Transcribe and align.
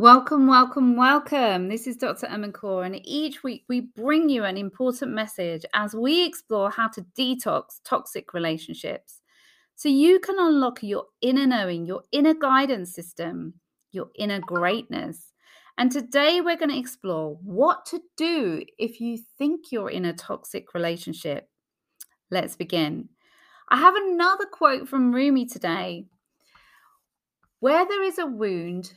Welcome, 0.00 0.46
welcome, 0.46 0.94
welcome. 0.94 1.68
This 1.68 1.88
is 1.88 1.96
Dr. 1.96 2.26
Emma 2.26 2.52
and 2.82 3.00
each 3.04 3.42
week 3.42 3.64
we 3.68 3.80
bring 3.80 4.28
you 4.28 4.44
an 4.44 4.56
important 4.56 5.10
message 5.10 5.64
as 5.74 5.92
we 5.92 6.24
explore 6.24 6.70
how 6.70 6.86
to 6.90 7.04
detox 7.18 7.80
toxic 7.84 8.32
relationships 8.32 9.20
so 9.74 9.88
you 9.88 10.20
can 10.20 10.36
unlock 10.38 10.84
your 10.84 11.06
inner 11.20 11.48
knowing, 11.48 11.84
your 11.84 12.04
inner 12.12 12.34
guidance 12.34 12.94
system, 12.94 13.54
your 13.90 14.06
inner 14.14 14.38
greatness. 14.38 15.32
And 15.78 15.90
today 15.90 16.42
we're 16.42 16.54
going 16.54 16.70
to 16.70 16.78
explore 16.78 17.36
what 17.42 17.84
to 17.86 18.00
do 18.16 18.62
if 18.78 19.00
you 19.00 19.18
think 19.36 19.72
you're 19.72 19.90
in 19.90 20.04
a 20.04 20.12
toxic 20.12 20.74
relationship. 20.74 21.48
Let's 22.30 22.54
begin. 22.54 23.08
I 23.68 23.78
have 23.78 23.96
another 23.96 24.46
quote 24.46 24.88
from 24.88 25.12
Rumi 25.12 25.46
today. 25.46 26.04
Where 27.58 27.84
there 27.84 28.04
is 28.04 28.20
a 28.20 28.26
wound, 28.26 28.92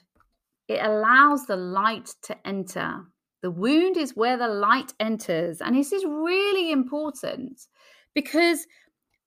it 0.71 0.85
allows 0.85 1.45
the 1.45 1.55
light 1.55 2.13
to 2.23 2.47
enter. 2.47 3.01
The 3.41 3.51
wound 3.51 3.97
is 3.97 4.15
where 4.15 4.37
the 4.37 4.47
light 4.47 4.93
enters. 4.99 5.61
And 5.61 5.75
this 5.75 5.91
is 5.91 6.05
really 6.05 6.71
important 6.71 7.61
because 8.13 8.65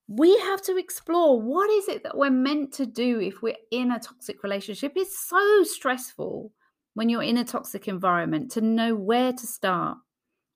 we 0.06 0.36
have 0.38 0.62
to 0.62 0.76
explore 0.76 1.40
what 1.40 1.70
is 1.70 1.88
it 1.88 2.02
that 2.02 2.16
we're 2.16 2.30
meant 2.30 2.72
to 2.74 2.86
do 2.86 3.20
if 3.20 3.42
we're 3.42 3.56
in 3.70 3.90
a 3.90 3.98
toxic 3.98 4.42
relationship. 4.42 4.92
It's 4.96 5.28
so 5.28 5.64
stressful 5.64 6.52
when 6.94 7.08
you're 7.08 7.22
in 7.22 7.38
a 7.38 7.44
toxic 7.44 7.88
environment 7.88 8.50
to 8.52 8.60
know 8.60 8.94
where 8.94 9.32
to 9.32 9.46
start. 9.46 9.98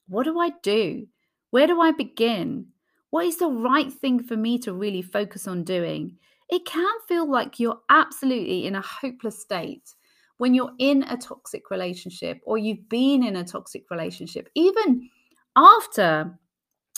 What 0.09 0.24
do 0.24 0.38
I 0.38 0.51
do? 0.62 1.07
Where 1.51 1.66
do 1.66 1.80
I 1.80 1.93
begin? 1.93 2.66
What 3.10 3.27
is 3.27 3.38
the 3.38 3.48
right 3.48 3.93
thing 3.93 4.23
for 4.23 4.37
me 4.37 4.59
to 4.60 4.73
really 4.73 5.02
focus 5.02 5.48
on 5.48 5.65
doing? 5.65 6.18
It 6.51 6.65
can 6.65 6.95
feel 7.07 7.30
like 7.30 7.59
you're 7.59 7.80
absolutely 7.88 8.66
in 8.66 8.74
a 8.74 8.82
hopeless 8.82 9.41
state 9.41 9.95
when 10.38 10.54
you're 10.54 10.73
in 10.79 11.02
a 11.04 11.16
toxic 11.16 11.71
relationship 11.71 12.40
or 12.45 12.59
you've 12.59 12.88
been 12.88 13.23
in 13.23 13.37
a 13.37 13.45
toxic 13.45 13.85
relationship, 13.90 14.49
even 14.54 15.09
after 15.57 16.38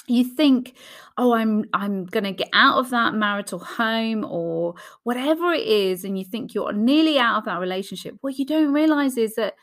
you 0.07 0.25
think 0.25 0.77
oh 1.19 1.33
i'm 1.35 1.65
i'm 1.73 2.05
going 2.07 2.25
to 2.25 2.33
get 2.33 2.49
out 2.53 2.79
of 2.79 2.91
that 2.91 3.15
marital 3.15 3.59
home 3.59 4.25
or 4.25 4.75
whatever 5.05 5.53
it 5.53 5.67
is 5.67 6.05
and 6.05 6.19
you 6.19 6.25
think 6.25 6.55
you're 6.55 6.73
nearly 6.73 7.19
out 7.19 7.39
of 7.39 7.45
that 7.45 7.61
relationship 7.61 8.17
what 8.21 8.39
you 8.39 8.45
don't 8.45 8.73
realize 8.73 9.17
is 9.17 9.35
that 9.37 9.55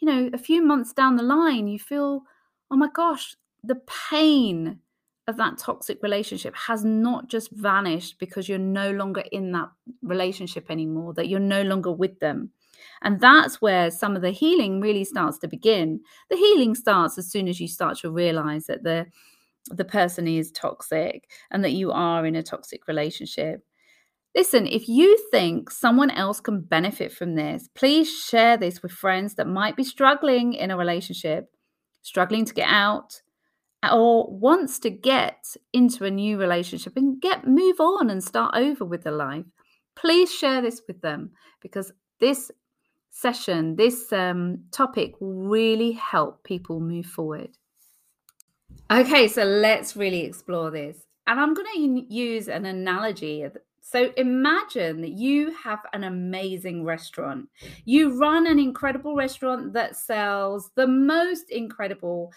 you 0.00 0.06
know 0.08 0.30
a 0.32 0.38
few 0.38 0.62
months 0.62 0.92
down 0.92 1.16
the 1.16 1.22
line 1.22 1.68
you 1.68 1.78
feel 1.78 2.22
oh 2.70 2.76
my 2.76 2.88
gosh 2.94 3.36
the 3.62 3.80
pain 4.10 4.80
of 5.28 5.36
that 5.36 5.58
toxic 5.58 6.02
relationship 6.02 6.54
has 6.56 6.84
not 6.84 7.28
just 7.28 7.50
vanished 7.52 8.18
because 8.18 8.48
you're 8.48 8.58
no 8.58 8.90
longer 8.90 9.22
in 9.30 9.52
that 9.52 9.68
relationship 10.02 10.70
anymore 10.70 11.14
that 11.14 11.28
you're 11.28 11.38
no 11.38 11.62
longer 11.62 11.92
with 11.92 12.18
them 12.18 12.50
and 13.02 13.20
that's 13.20 13.60
where 13.62 13.90
some 13.90 14.16
of 14.16 14.22
the 14.22 14.30
healing 14.30 14.80
really 14.80 15.04
starts 15.04 15.38
to 15.38 15.48
begin. 15.48 16.00
The 16.28 16.36
healing 16.36 16.74
starts 16.74 17.18
as 17.18 17.30
soon 17.30 17.48
as 17.48 17.60
you 17.60 17.68
start 17.68 17.98
to 17.98 18.10
realize 18.10 18.66
that 18.66 18.82
the 18.82 19.06
the 19.70 19.84
person 19.84 20.26
is 20.26 20.50
toxic 20.50 21.30
and 21.50 21.62
that 21.62 21.72
you 21.72 21.92
are 21.92 22.26
in 22.26 22.34
a 22.34 22.42
toxic 22.42 22.88
relationship. 22.88 23.62
Listen, 24.34 24.66
if 24.66 24.88
you 24.88 25.18
think 25.30 25.70
someone 25.70 26.10
else 26.10 26.40
can 26.40 26.60
benefit 26.60 27.12
from 27.12 27.34
this, 27.34 27.68
please 27.74 28.08
share 28.10 28.56
this 28.56 28.82
with 28.82 28.92
friends 28.92 29.34
that 29.34 29.46
might 29.46 29.76
be 29.76 29.84
struggling 29.84 30.54
in 30.54 30.70
a 30.70 30.76
relationship, 30.76 31.54
struggling 32.02 32.44
to 32.44 32.54
get 32.54 32.68
out, 32.68 33.22
or 33.90 34.30
wants 34.30 34.78
to 34.80 34.90
get 34.90 35.56
into 35.72 36.04
a 36.04 36.10
new 36.10 36.38
relationship 36.38 36.94
and 36.96 37.20
get 37.20 37.46
move 37.46 37.80
on 37.80 38.10
and 38.10 38.22
start 38.22 38.54
over 38.54 38.84
with 38.84 39.02
their 39.02 39.12
life. 39.12 39.46
Please 39.96 40.32
share 40.32 40.62
this 40.62 40.82
with 40.86 41.00
them 41.00 41.32
because 41.60 41.92
this 42.20 42.50
session, 43.10 43.76
this 43.76 44.12
um, 44.12 44.60
topic 44.70 45.20
will 45.20 45.48
really 45.48 45.92
help 45.92 46.44
people 46.44 46.80
move 46.80 47.06
forward. 47.06 47.50
Okay, 48.90 49.28
so 49.28 49.44
let's 49.44 49.96
really 49.96 50.22
explore 50.22 50.70
this. 50.70 50.96
And 51.26 51.38
I'm 51.38 51.54
going 51.54 51.66
to 51.74 52.14
use 52.14 52.48
an 52.48 52.66
analogy. 52.66 53.46
So 53.82 54.12
imagine 54.16 55.00
that 55.02 55.12
you 55.12 55.52
have 55.54 55.80
an 55.92 56.04
amazing 56.04 56.84
restaurant. 56.84 57.48
You 57.84 58.18
run 58.18 58.46
an 58.46 58.58
incredible 58.58 59.14
restaurant 59.14 59.72
that 59.74 59.96
sells 59.96 60.70
the 60.74 60.86
most 60.86 61.50
incredible, 61.50 62.32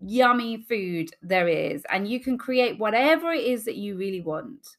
yummy 0.00 0.58
food 0.68 1.10
there 1.22 1.48
is, 1.48 1.84
and 1.90 2.08
you 2.08 2.20
can 2.20 2.36
create 2.36 2.78
whatever 2.78 3.32
it 3.32 3.44
is 3.44 3.64
that 3.64 3.76
you 3.76 3.96
really 3.96 4.20
want 4.20 4.76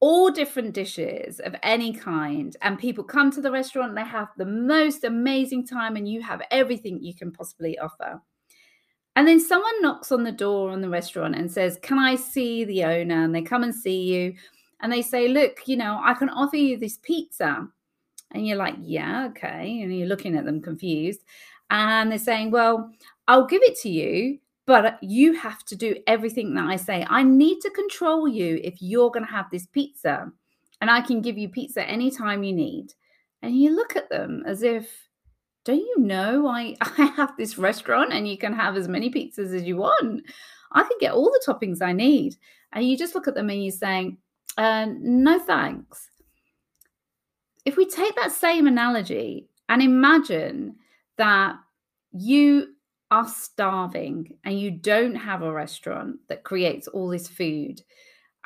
all 0.00 0.30
different 0.30 0.74
dishes 0.74 1.40
of 1.40 1.56
any 1.62 1.92
kind 1.92 2.56
and 2.62 2.78
people 2.78 3.02
come 3.02 3.30
to 3.30 3.40
the 3.40 3.50
restaurant 3.50 3.94
they 3.94 4.04
have 4.04 4.28
the 4.36 4.44
most 4.44 5.04
amazing 5.04 5.66
time 5.66 5.96
and 5.96 6.08
you 6.08 6.20
have 6.20 6.42
everything 6.50 7.02
you 7.02 7.14
can 7.14 7.32
possibly 7.32 7.78
offer. 7.78 8.20
And 9.14 9.26
then 9.26 9.40
someone 9.40 9.80
knocks 9.80 10.12
on 10.12 10.24
the 10.24 10.32
door 10.32 10.70
on 10.70 10.82
the 10.82 10.90
restaurant 10.90 11.34
and 11.34 11.50
says 11.50 11.78
can 11.82 11.98
i 11.98 12.14
see 12.14 12.64
the 12.64 12.84
owner? 12.84 13.24
And 13.24 13.34
they 13.34 13.42
come 13.42 13.62
and 13.62 13.74
see 13.74 14.02
you 14.02 14.34
and 14.80 14.92
they 14.92 15.02
say 15.02 15.28
look 15.28 15.60
you 15.66 15.76
know 15.76 16.00
i 16.02 16.12
can 16.14 16.28
offer 16.28 16.56
you 16.56 16.78
this 16.78 16.98
pizza. 17.02 17.66
And 18.32 18.46
you're 18.46 18.58
like 18.58 18.76
yeah 18.80 19.26
okay. 19.30 19.80
And 19.82 19.96
you're 19.96 20.08
looking 20.08 20.36
at 20.36 20.44
them 20.44 20.60
confused 20.60 21.22
and 21.70 22.10
they're 22.10 22.18
saying 22.18 22.50
well 22.50 22.92
i'll 23.28 23.46
give 23.46 23.62
it 23.62 23.76
to 23.80 23.88
you 23.88 24.38
but 24.66 24.98
you 25.00 25.34
have 25.34 25.64
to 25.66 25.76
do 25.76 25.96
everything 26.06 26.54
that 26.54 26.66
I 26.66 26.76
say. 26.76 27.06
I 27.08 27.22
need 27.22 27.60
to 27.60 27.70
control 27.70 28.26
you 28.26 28.60
if 28.62 28.82
you're 28.82 29.10
going 29.10 29.24
to 29.24 29.32
have 29.32 29.50
this 29.50 29.66
pizza, 29.66 30.30
and 30.80 30.90
I 30.90 31.00
can 31.00 31.20
give 31.20 31.38
you 31.38 31.48
pizza 31.48 31.88
anytime 31.88 32.42
you 32.42 32.52
need. 32.52 32.92
And 33.42 33.56
you 33.56 33.74
look 33.74 33.96
at 33.96 34.10
them 34.10 34.42
as 34.44 34.62
if, 34.62 34.90
don't 35.64 35.78
you 35.78 35.96
know 35.98 36.46
I, 36.46 36.76
I 36.80 37.12
have 37.16 37.36
this 37.36 37.58
restaurant 37.58 38.12
and 38.12 38.28
you 38.28 38.36
can 38.36 38.52
have 38.52 38.76
as 38.76 38.88
many 38.88 39.10
pizzas 39.10 39.54
as 39.54 39.62
you 39.62 39.76
want? 39.76 40.24
I 40.72 40.82
can 40.82 40.98
get 41.00 41.12
all 41.12 41.30
the 41.30 41.44
toppings 41.46 41.80
I 41.80 41.92
need. 41.92 42.36
And 42.72 42.88
you 42.88 42.96
just 42.96 43.14
look 43.14 43.28
at 43.28 43.34
them 43.34 43.50
and 43.50 43.62
you're 43.62 43.72
saying, 43.72 44.18
uh, 44.58 44.86
no 44.98 45.38
thanks. 45.38 46.10
If 47.64 47.76
we 47.76 47.86
take 47.86 48.14
that 48.16 48.32
same 48.32 48.66
analogy 48.66 49.48
and 49.68 49.82
imagine 49.82 50.76
that 51.16 51.56
you 52.12 52.75
are 53.10 53.28
starving 53.28 54.36
and 54.44 54.58
you 54.58 54.70
don't 54.70 55.14
have 55.14 55.42
a 55.42 55.52
restaurant 55.52 56.16
that 56.28 56.44
creates 56.44 56.88
all 56.88 57.08
this 57.08 57.28
food 57.28 57.80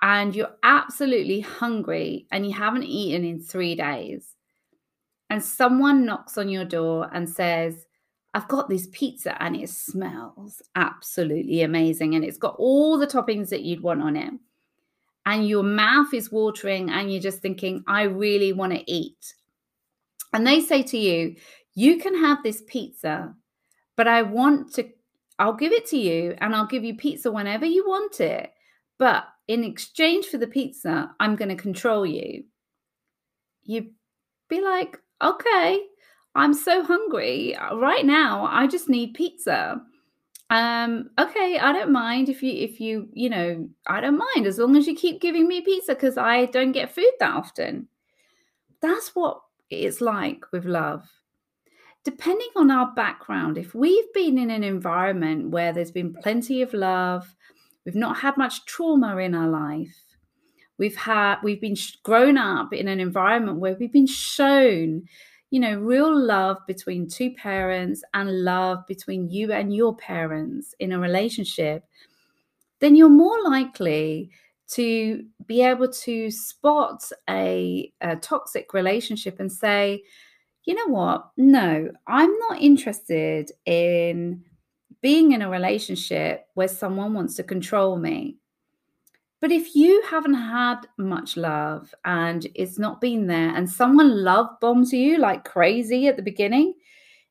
and 0.03 0.35
you're 0.35 0.57
absolutely 0.63 1.41
hungry 1.41 2.27
and 2.31 2.47
you 2.47 2.53
haven't 2.53 2.85
eaten 2.85 3.25
in 3.25 3.41
three 3.41 3.75
days, 3.75 4.35
and 5.29 5.45
someone 5.45 6.07
knocks 6.07 6.39
on 6.39 6.49
your 6.49 6.65
door 6.65 7.09
and 7.13 7.29
says, 7.29 7.87
I've 8.33 8.49
got 8.49 8.69
this 8.69 8.89
pizza 8.93 9.41
and 9.43 9.57
it 9.57 9.69
smells 9.69 10.63
absolutely 10.75 11.63
amazing 11.63 12.15
and 12.15 12.25
it's 12.25 12.39
got 12.39 12.57
all 12.59 12.97
the 12.97 13.07
toppings 13.07 13.51
that 13.51 13.63
you'd 13.63 13.83
want 13.83 14.03
on 14.03 14.17
it. 14.17 14.33
And 15.27 15.47
your 15.47 15.63
mouth 15.63 16.15
is 16.15 16.33
watering 16.33 16.91
and 16.91 17.13
you're 17.13 17.21
just 17.21 17.41
thinking, 17.41 17.85
I 17.87 18.03
really 18.03 18.53
want 18.53 18.73
to 18.73 18.91
eat. 18.91 19.35
And 20.33 20.47
they 20.47 20.61
say 20.61 20.83
to 20.85 20.99
you, 20.99 21.37
You 21.75 21.99
can 21.99 22.15
have 22.17 22.43
this 22.43 22.63
pizza 22.67 23.35
but 23.97 24.09
I 24.09 24.23
want 24.23 24.75
to, 24.75 24.89
I'll 25.39 25.55
give 25.55 25.73
it 25.73 25.87
to 25.87 25.99
you 25.99 26.35
and 26.39 26.55
I'll 26.55 26.67
give 26.67 26.85
you 26.85 26.97
pizza 26.97 27.31
whenever 27.31 27.67
you 27.67 27.87
want 27.87 28.21
it. 28.21 28.51
But 28.99 29.25
in 29.49 29.65
exchange 29.65 30.27
for 30.27 30.39
the 30.39 30.47
pizza, 30.47 31.11
I'm 31.19 31.37
going 31.37 31.49
to 31.49 31.63
control 31.63 32.05
you. 32.05 32.45
You'd 33.63 33.91
be 34.49 34.61
like, 34.61 34.99
okay, 35.23 35.81
I'm 36.35 36.55
so 36.55 36.83
hungry 36.83 37.57
right 37.73 38.05
now. 38.05 38.47
I 38.51 38.67
just 38.67 38.89
need 38.89 39.15
pizza. 39.15 39.81
Um, 40.51 41.11
okay, 41.19 41.59
I 41.59 41.73
don't 41.73 41.93
mind 41.93 42.29
if 42.29 42.43
you, 42.43 42.53
if 42.53 42.81
you, 42.81 43.09
you 43.13 43.31
know, 43.31 43.69
I 43.87 44.01
don't 44.01 44.19
mind 44.19 44.47
as 44.47 44.59
long 44.59 44.77
as 44.77 44.87
you 44.87 44.95
keep 44.95 45.21
giving 45.21 45.47
me 45.47 45.61
pizza 45.61 45.95
because 45.95 46.19
I 46.19 46.47
don't 46.47 46.73
get 46.73 46.95
food 46.95 47.13
that 47.21 47.35
often. 47.35 47.89
That's 48.83 49.15
what 49.15 49.41
it's 49.71 50.01
like 50.01 50.45
with 50.53 50.65
love 50.65 51.09
depending 52.05 52.49
on 52.57 52.71
our 52.71 52.93
background, 52.95 53.59
if 53.59 53.75
we've 53.75 54.13
been 54.13 54.39
in 54.39 54.51
an 54.51 54.65
environment 54.65 55.51
where 55.51 55.73
there's 55.73 55.91
been 55.91 56.15
plenty 56.15 56.63
of 56.63 56.73
love, 56.73 57.35
we've 57.85 57.95
not 57.95 58.19
had 58.19 58.37
much 58.37 58.65
trauma 58.65 59.17
in 59.19 59.35
our 59.35 59.49
life, 59.49 59.97
we've 60.79 60.97
had 60.97 61.37
we've 61.43 61.61
been 61.61 61.77
grown 62.03 62.39
up 62.39 62.73
in 62.73 62.89
an 62.89 62.99
environment 62.99 63.59
where 63.59 63.77
we've 63.79 63.93
been 63.93 64.07
shown 64.07 65.03
you 65.51 65.61
know 65.61 65.79
real 65.79 66.19
love 66.19 66.57
between 66.67 67.09
two 67.09 67.33
parents 67.33 68.03
and 68.15 68.45
love 68.45 68.79
between 68.89 69.29
you 69.29 69.53
and 69.53 69.75
your 69.75 69.95
parents 69.97 70.75
in 70.79 70.93
a 70.93 70.99
relationship 70.99 71.85
then 72.81 72.97
you're 72.97 73.09
more 73.09 73.43
likely 73.45 74.31
to 74.69 75.25
be 75.47 75.63
able 75.63 75.89
to 75.89 76.31
spot 76.31 77.03
a, 77.29 77.93
a 78.01 78.17
toxic 78.17 78.73
relationship 78.73 79.39
and 79.41 79.51
say 79.51 80.03
you 80.65 80.75
know 80.75 80.89
what? 80.89 81.31
No, 81.37 81.91
I'm 82.07 82.39
not 82.39 82.61
interested 82.61 83.51
in 83.67 84.45
being 85.01 85.33
in 85.33 85.43
a 85.43 85.51
relationship 85.51 86.47
where 86.55 86.69
someone 86.69 87.15
wants 87.15 87.35
to 87.37 87.43
control 87.43 87.97
me. 87.99 88.37
But 89.41 89.51
if 89.51 89.75
you 89.75 90.03
haven't 90.03 90.35
had 90.35 90.83
much 90.99 91.39
love 91.39 91.95
and 92.05 92.47
it's 92.55 92.79
not 92.79 93.01
been 93.01 93.27
there, 93.27 93.55
and 93.57 93.69
someone 93.71 94.23
love 94.23 94.49
bombs 94.61 94.93
you 94.93 95.17
like 95.17 95.45
crazy 95.45 96.09
at 96.09 96.17
the 96.17 96.23
beginning, 96.23 96.75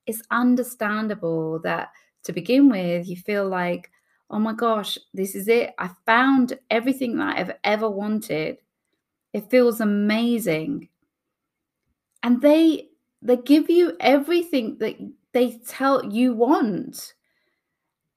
it's 0.07 0.23
understandable 0.31 1.59
that 1.59 1.89
to 2.23 2.33
begin 2.33 2.67
with, 2.67 3.07
you 3.07 3.15
feel 3.15 3.47
like, 3.47 3.91
oh 4.31 4.39
my 4.39 4.53
gosh, 4.53 4.97
this 5.13 5.35
is 5.35 5.47
it. 5.47 5.73
I 5.77 5.91
found 6.07 6.57
everything 6.71 7.17
that 7.17 7.37
I've 7.37 7.55
ever 7.63 7.87
wanted. 7.87 8.57
It 9.33 9.51
feels 9.51 9.79
amazing. 9.79 10.89
And 12.23 12.41
they 12.41 12.88
they 13.21 13.37
give 13.37 13.69
you 13.69 13.95
everything 13.99 14.77
that 14.79 14.95
they 15.33 15.59
tell 15.67 16.05
you 16.05 16.33
want. 16.33 17.13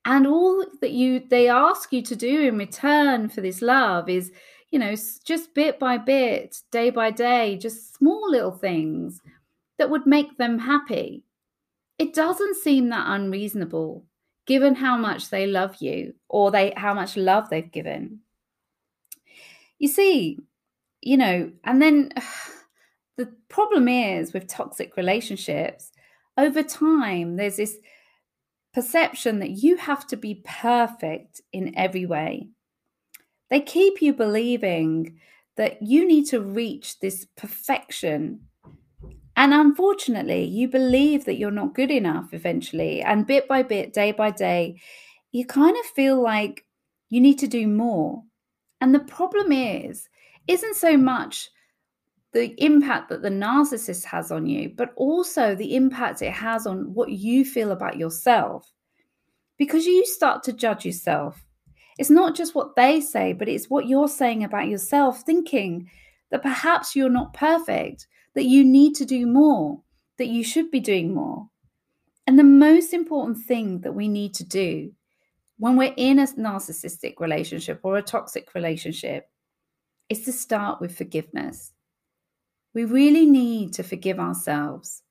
And 0.05 0.27
all 0.27 0.65
that 0.81 0.91
you 0.91 1.23
they 1.29 1.49
ask 1.49 1.93
you 1.93 2.03
to 2.03 2.17
do 2.17 2.41
in 2.43 2.59
return 2.59 3.29
for 3.29 3.41
this 3.41 3.63
love 3.63 4.09
is, 4.09 4.33
you 4.71 4.79
know, 4.79 4.95
just 5.25 5.55
bit 5.55 5.79
by 5.79 5.99
bit, 5.99 6.59
day 6.71 6.91
by 6.91 7.11
day, 7.11 7.57
just 7.57 7.95
small 7.95 8.31
little 8.31 8.53
things 8.53 9.21
that 9.79 9.91
would 9.91 10.07
make 10.07 10.39
them 10.39 10.59
happy. 10.59 11.25
It 11.99 12.15
doesn't 12.15 12.57
seem 12.57 12.89
that 12.89 13.07
unreasonable 13.07 14.05
given 14.47 14.75
how 14.75 14.97
much 14.97 15.31
they 15.31 15.47
love 15.47 15.77
you 15.81 16.15
or 16.29 16.51
they 16.51 16.73
how 16.77 16.95
much 16.95 17.17
love 17.17 17.49
they've 17.49 17.71
given. 17.71 18.21
You 19.79 19.89
see, 19.89 20.39
you 21.01 21.17
know, 21.17 21.53
and 21.65 21.81
then 21.81 22.13
the 23.17 23.33
problem 23.49 23.89
is 23.89 24.33
with 24.33 24.49
toxic 24.49 24.97
relationships, 24.97 25.93
over 26.39 26.63
time, 26.63 27.37
there's 27.37 27.57
this 27.57 27.77
perception 28.73 29.39
that 29.41 29.51
you 29.51 29.77
have 29.77 30.07
to 30.07 30.17
be 30.17 30.43
perfect 30.45 31.43
in 31.53 31.77
every 31.77 32.07
way. 32.07 32.49
They 33.51 33.61
keep 33.61 34.01
you 34.01 34.15
believing 34.15 35.19
that 35.57 35.83
you 35.83 36.07
need 36.07 36.27
to 36.29 36.41
reach 36.41 36.99
this 37.01 37.27
perfection. 37.37 38.41
And 39.37 39.53
unfortunately, 39.53 40.45
you 40.45 40.69
believe 40.69 41.27
that 41.27 41.37
you're 41.37 41.51
not 41.51 41.75
good 41.75 41.91
enough 41.91 42.33
eventually. 42.33 43.03
And 43.03 43.27
bit 43.27 43.47
by 43.47 43.63
bit, 43.63 43.93
day 43.93 44.13
by 44.13 44.31
day, 44.31 44.81
you 45.33 45.45
kind 45.45 45.77
of 45.77 45.85
feel 45.87 46.23
like 46.23 46.65
you 47.11 47.21
need 47.21 47.39
to 47.41 47.47
do 47.47 47.69
more. 47.69 48.23
And 48.81 48.95
the 48.95 49.01
problem 49.01 49.53
is, 49.53 50.09
isn't 50.49 50.77
so 50.77 50.97
much 50.97 51.51
the 52.33 52.55
impact 52.63 53.09
that 53.11 53.23
the 53.23 53.29
narcissist 53.29 54.05
has 54.05 54.33
on 54.33 54.47
you, 54.47 54.73
but 54.75 54.93
also 54.97 55.55
the 55.55 55.77
impact 55.77 56.23
it 56.23 56.33
has 56.33 56.67
on 56.67 56.95
what 56.95 57.11
you 57.11 57.45
feel 57.45 57.73
about 57.73 57.99
yourself. 57.99 58.73
Because 59.59 59.87
you 59.87 60.05
start 60.07 60.43
to 60.45 60.53
judge 60.53 60.85
yourself. 60.85 61.45
It's 61.99 62.11
not 62.11 62.35
just 62.35 62.55
what 62.55 62.75
they 62.75 63.01
say, 63.01 63.35
but 63.35 63.49
it's 63.49 63.69
what 63.69 63.87
you're 63.87 64.09
saying 64.09 64.45
about 64.45 64.69
yourself, 64.69 65.23
thinking 65.23 65.91
that 66.31 66.43
perhaps 66.43 66.97
you're 66.97 67.11
not 67.11 67.35
perfect, 67.35 68.07
that 68.35 68.47
you 68.47 68.65
need 68.65 68.95
to 68.95 69.05
do 69.05 69.27
more, 69.27 69.83
that 70.17 70.29
you 70.29 70.43
should 70.43 70.71
be 70.71 70.81
doing 70.81 71.13
more. 71.15 71.49
And 72.27 72.39
the 72.39 72.45
most 72.45 72.95
important 72.95 73.45
thing 73.45 73.81
that 73.83 73.93
we 73.93 74.09
need 74.09 74.33
to 74.35 74.45
do 74.45 74.93
when 75.59 75.77
we're 75.77 75.95
in 75.97 76.19
a 76.19 76.27
narcissistic 76.27 77.21
relationship 77.21 77.81
or 77.83 77.99
a 77.99 78.03
toxic 78.03 78.55
relationship 78.55 79.29
is 80.09 80.25
to 80.25 80.33
start 80.33 80.81
with 80.81 80.97
forgiveness. 80.97 81.73
We 82.75 82.85
really 82.85 83.27
need 83.27 83.73
to 83.75 83.83
forgive 83.83 84.19
ourselves 84.19 85.03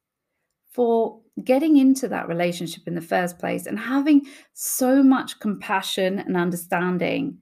for 0.71 1.19
getting 1.43 1.77
into 1.77 2.07
that 2.07 2.27
relationship 2.27 2.87
in 2.87 2.95
the 2.95 3.01
first 3.01 3.37
place 3.39 3.65
and 3.65 3.79
having 3.79 4.25
so 4.53 5.03
much 5.03 5.39
compassion 5.39 6.19
and 6.19 6.37
understanding 6.37 7.37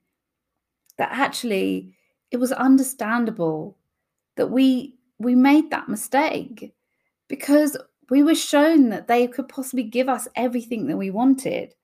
that 0.98 1.10
actually 1.12 1.94
it 2.32 2.38
was 2.38 2.52
understandable 2.52 3.78
that 4.36 4.48
we 4.48 4.96
we 5.20 5.36
made 5.36 5.70
that 5.70 5.90
mistake 5.90 6.74
because 7.28 7.78
we 8.10 8.24
were 8.24 8.36
shown 8.36 8.90
that 8.90 9.08
they 9.08 9.28
could 9.28 9.48
possibly 9.48 9.84
give 9.84 10.10
us 10.10 10.28
everything 10.36 10.88
that 10.88 10.98
we 10.98 11.10
wanted. 11.12 11.76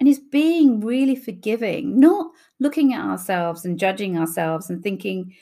And 0.00 0.08
it's 0.08 0.18
being 0.18 0.80
really 0.80 1.16
forgiving 1.16 1.98
not 2.00 2.32
looking 2.60 2.92
at 2.92 3.04
ourselves 3.04 3.64
and 3.64 3.78
judging 3.78 4.18
ourselves 4.18 4.68
and 4.68 4.82
thinking 4.82 5.34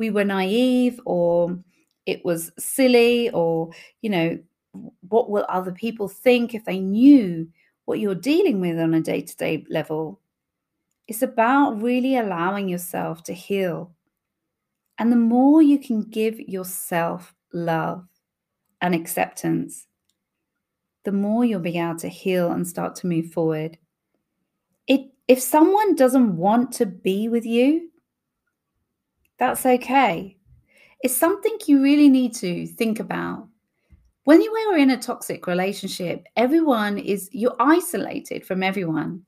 we 0.00 0.08
were 0.08 0.24
naive 0.24 0.98
or 1.04 1.58
it 2.06 2.24
was 2.24 2.50
silly 2.58 3.28
or, 3.30 3.70
you 4.00 4.08
know, 4.08 4.38
what 5.06 5.28
will 5.28 5.44
other 5.46 5.72
people 5.72 6.08
think 6.08 6.54
if 6.54 6.64
they 6.64 6.78
knew 6.78 7.46
what 7.84 8.00
you're 8.00 8.14
dealing 8.14 8.62
with 8.62 8.80
on 8.80 8.94
a 8.94 9.02
day 9.02 9.20
to 9.20 9.36
day 9.36 9.66
level? 9.68 10.18
It's 11.06 11.20
about 11.20 11.82
really 11.82 12.16
allowing 12.16 12.66
yourself 12.66 13.22
to 13.24 13.34
heal. 13.34 13.92
And 14.98 15.12
the 15.12 15.16
more 15.16 15.60
you 15.60 15.78
can 15.78 16.00
give 16.04 16.40
yourself 16.40 17.34
love 17.52 18.08
and 18.80 18.94
acceptance, 18.94 19.86
the 21.04 21.12
more 21.12 21.44
you'll 21.44 21.60
be 21.60 21.76
able 21.76 21.98
to 21.98 22.08
heal 22.08 22.52
and 22.52 22.66
start 22.66 22.94
to 22.96 23.06
move 23.06 23.32
forward. 23.32 23.76
It, 24.86 25.10
if 25.28 25.42
someone 25.42 25.94
doesn't 25.94 26.38
want 26.38 26.72
to 26.72 26.86
be 26.86 27.28
with 27.28 27.44
you, 27.44 27.89
that's 29.40 29.64
okay. 29.64 30.36
It's 31.02 31.16
something 31.16 31.56
you 31.66 31.82
really 31.82 32.10
need 32.10 32.34
to 32.36 32.66
think 32.66 33.00
about. 33.00 33.48
When 34.24 34.42
you 34.42 34.52
are 34.52 34.76
in 34.76 34.90
a 34.90 35.00
toxic 35.00 35.46
relationship, 35.46 36.26
everyone 36.36 36.98
is 36.98 37.30
you're 37.32 37.56
isolated 37.58 38.46
from 38.46 38.62
everyone 38.62 39.24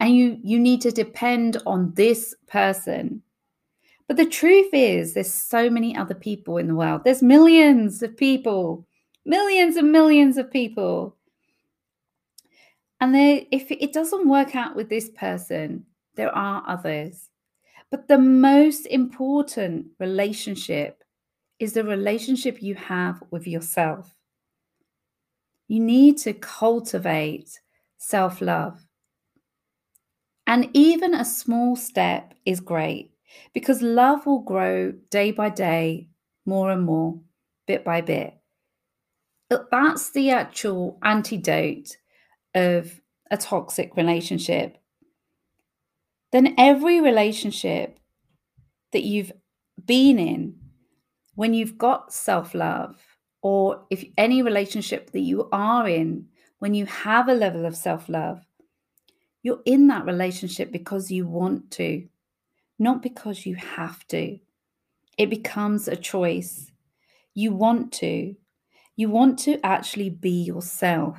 and 0.00 0.16
you 0.16 0.38
you 0.42 0.58
need 0.58 0.80
to 0.80 0.90
depend 0.90 1.58
on 1.66 1.92
this 1.94 2.34
person. 2.48 3.22
But 4.08 4.16
the 4.16 4.26
truth 4.26 4.70
is 4.72 5.12
there's 5.12 5.32
so 5.32 5.68
many 5.68 5.94
other 5.94 6.14
people 6.14 6.56
in 6.56 6.66
the 6.66 6.74
world. 6.74 7.02
There's 7.04 7.22
millions 7.22 8.02
of 8.02 8.16
people, 8.16 8.86
millions 9.26 9.76
and 9.76 9.92
millions 9.92 10.38
of 10.38 10.50
people. 10.50 11.16
And 13.00 13.14
they, 13.14 13.46
if 13.52 13.70
it 13.70 13.92
doesn't 13.92 14.28
work 14.28 14.56
out 14.56 14.74
with 14.74 14.88
this 14.88 15.10
person, 15.10 15.84
there 16.16 16.34
are 16.34 16.64
others. 16.66 17.28
But 17.90 18.06
the 18.08 18.18
most 18.18 18.86
important 18.86 19.88
relationship 19.98 21.02
is 21.58 21.72
the 21.72 21.84
relationship 21.84 22.62
you 22.62 22.74
have 22.76 23.22
with 23.30 23.46
yourself. 23.46 24.16
You 25.68 25.80
need 25.80 26.18
to 26.18 26.32
cultivate 26.32 27.60
self 27.96 28.40
love. 28.40 28.86
And 30.46 30.68
even 30.72 31.14
a 31.14 31.24
small 31.24 31.76
step 31.76 32.34
is 32.44 32.60
great 32.60 33.12
because 33.54 33.82
love 33.82 34.26
will 34.26 34.40
grow 34.40 34.92
day 35.10 35.30
by 35.30 35.50
day, 35.50 36.08
more 36.44 36.72
and 36.72 36.82
more, 36.82 37.20
bit 37.66 37.84
by 37.84 38.00
bit. 38.00 38.34
That's 39.70 40.10
the 40.10 40.30
actual 40.30 40.98
antidote 41.02 41.96
of 42.54 43.00
a 43.30 43.36
toxic 43.36 43.96
relationship 43.96 44.79
then 46.32 46.54
every 46.58 47.00
relationship 47.00 47.98
that 48.92 49.02
you've 49.02 49.32
been 49.84 50.18
in, 50.18 50.56
when 51.34 51.54
you've 51.54 51.78
got 51.78 52.12
self 52.12 52.54
love, 52.54 52.96
or 53.42 53.84
if 53.90 54.04
any 54.18 54.42
relationship 54.42 55.10
that 55.12 55.20
you 55.20 55.48
are 55.52 55.88
in, 55.88 56.26
when 56.58 56.74
you 56.74 56.86
have 56.86 57.28
a 57.28 57.34
level 57.34 57.66
of 57.66 57.76
self 57.76 58.08
love, 58.08 58.44
you're 59.42 59.62
in 59.64 59.86
that 59.88 60.04
relationship 60.04 60.70
because 60.70 61.10
you 61.10 61.26
want 61.26 61.70
to, 61.72 62.06
not 62.78 63.02
because 63.02 63.46
you 63.46 63.56
have 63.56 64.06
to. 64.08 64.38
It 65.18 65.30
becomes 65.30 65.88
a 65.88 65.96
choice. 65.96 66.70
You 67.34 67.52
want 67.52 67.92
to. 67.94 68.36
You 68.96 69.08
want 69.08 69.38
to 69.40 69.58
actually 69.64 70.10
be 70.10 70.42
yourself. 70.42 71.18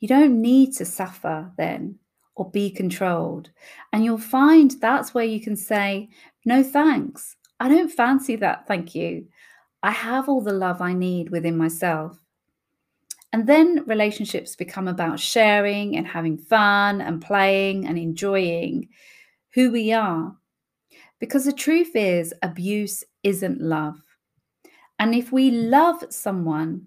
You 0.00 0.08
don't 0.08 0.40
need 0.42 0.74
to 0.74 0.84
suffer 0.84 1.50
then 1.56 1.98
or 2.36 2.50
be 2.50 2.70
controlled. 2.70 3.50
And 3.92 4.04
you'll 4.04 4.18
find 4.18 4.70
that's 4.70 5.14
where 5.14 5.24
you 5.24 5.40
can 5.40 5.56
say, 5.56 6.08
no 6.44 6.62
thanks. 6.62 7.36
I 7.58 7.68
don't 7.68 7.90
fancy 7.90 8.36
that. 8.36 8.68
Thank 8.68 8.94
you. 8.94 9.26
I 9.82 9.90
have 9.90 10.28
all 10.28 10.42
the 10.42 10.52
love 10.52 10.80
I 10.80 10.92
need 10.92 11.30
within 11.30 11.56
myself. 11.56 12.22
And 13.32 13.46
then 13.46 13.84
relationships 13.86 14.54
become 14.54 14.88
about 14.88 15.18
sharing 15.18 15.96
and 15.96 16.06
having 16.06 16.38
fun 16.38 17.00
and 17.00 17.20
playing 17.20 17.86
and 17.86 17.98
enjoying 17.98 18.88
who 19.54 19.72
we 19.72 19.92
are. 19.92 20.36
Because 21.18 21.44
the 21.44 21.52
truth 21.52 21.96
is, 21.96 22.32
abuse 22.42 23.02
isn't 23.22 23.60
love. 23.60 23.98
And 24.98 25.14
if 25.14 25.32
we 25.32 25.50
love 25.50 26.04
someone, 26.10 26.86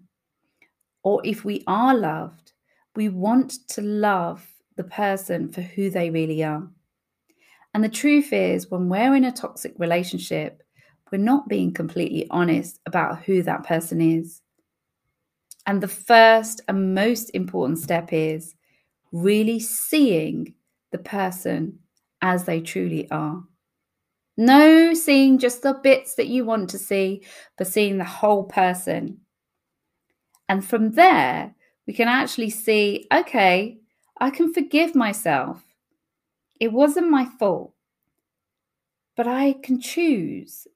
or 1.03 1.22
if 1.24 1.46
we 1.46 1.63
are 1.68 1.96
loved, 1.96 2.53
we 2.96 3.10
want 3.10 3.68
to 3.70 3.82
love 3.82 4.48
the 4.80 4.86
person 4.86 5.50
for 5.50 5.60
who 5.60 5.90
they 5.90 6.10
really 6.10 6.42
are. 6.42 6.66
And 7.74 7.84
the 7.84 7.90
truth 7.90 8.32
is, 8.32 8.72
when 8.72 8.88
we're 8.88 9.14
in 9.14 9.26
a 9.26 9.32
toxic 9.32 9.74
relationship, 9.78 10.64
we're 11.12 11.18
not 11.18 11.50
being 11.50 11.74
completely 11.74 12.28
honest 12.30 12.80
about 12.86 13.22
who 13.24 13.44
that 13.44 13.66
person 13.66 14.00
is. 14.00 14.42
And 15.66 15.84
the 15.84 15.90
first 15.90 16.62
and 16.70 16.96
most 16.96 17.30
important 17.32 17.80
step 17.80 18.14
is 18.14 18.56
really 19.12 19.60
seeing 19.60 20.54
the 20.94 20.98
person 20.98 21.80
as 22.22 22.46
they 22.46 22.62
truly 22.62 23.12
are. 23.12 23.44
No 24.38 24.94
seeing 24.94 25.40
just 25.40 25.62
the 25.62 25.74
bits 25.74 26.16
that 26.16 26.28
you 26.28 26.46
want 26.46 26.70
to 26.70 26.78
see, 26.78 27.24
but 27.58 27.68
seeing 27.68 27.98
the 27.98 28.06
whole 28.06 28.46
person. 28.46 29.18
And 30.48 30.66
from 30.66 30.92
there, 30.92 31.54
we 31.86 31.92
can 31.92 32.08
actually 32.08 32.52
see 32.52 33.08
okay, 33.14 33.80
I 34.20 34.30
can 34.30 34.54
forgive 34.54 34.96
myself. 34.96 35.64
It 36.60 36.74
wasn't 36.74 37.10
my 37.10 37.26
fault, 37.26 37.74
but 39.16 39.28
I 39.28 39.54
can 39.64 39.80
choose. 39.80 40.68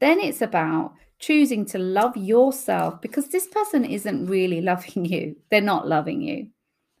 Then 0.00 0.18
it's 0.18 0.42
about 0.42 0.94
choosing 1.20 1.64
to 1.66 1.78
love 1.78 2.16
yourself 2.16 3.00
because 3.00 3.28
this 3.28 3.46
person 3.46 3.84
isn't 3.84 4.26
really 4.26 4.60
loving 4.72 5.04
you. 5.04 5.36
They're 5.50 5.60
not 5.60 5.86
loving 5.86 6.20
you. 6.22 6.48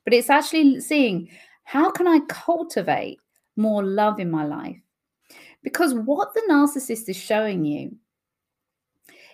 But 0.04 0.14
it's 0.14 0.30
actually 0.30 0.80
seeing 0.80 1.28
how 1.64 1.90
can 1.90 2.06
I 2.06 2.20
cultivate 2.28 3.18
more 3.56 3.82
love 3.82 4.20
in 4.20 4.30
my 4.30 4.44
life? 4.44 4.80
Because 5.62 5.94
what 5.94 6.32
the 6.32 6.42
narcissist 6.48 7.08
is 7.08 7.16
showing 7.16 7.64
you 7.64 7.96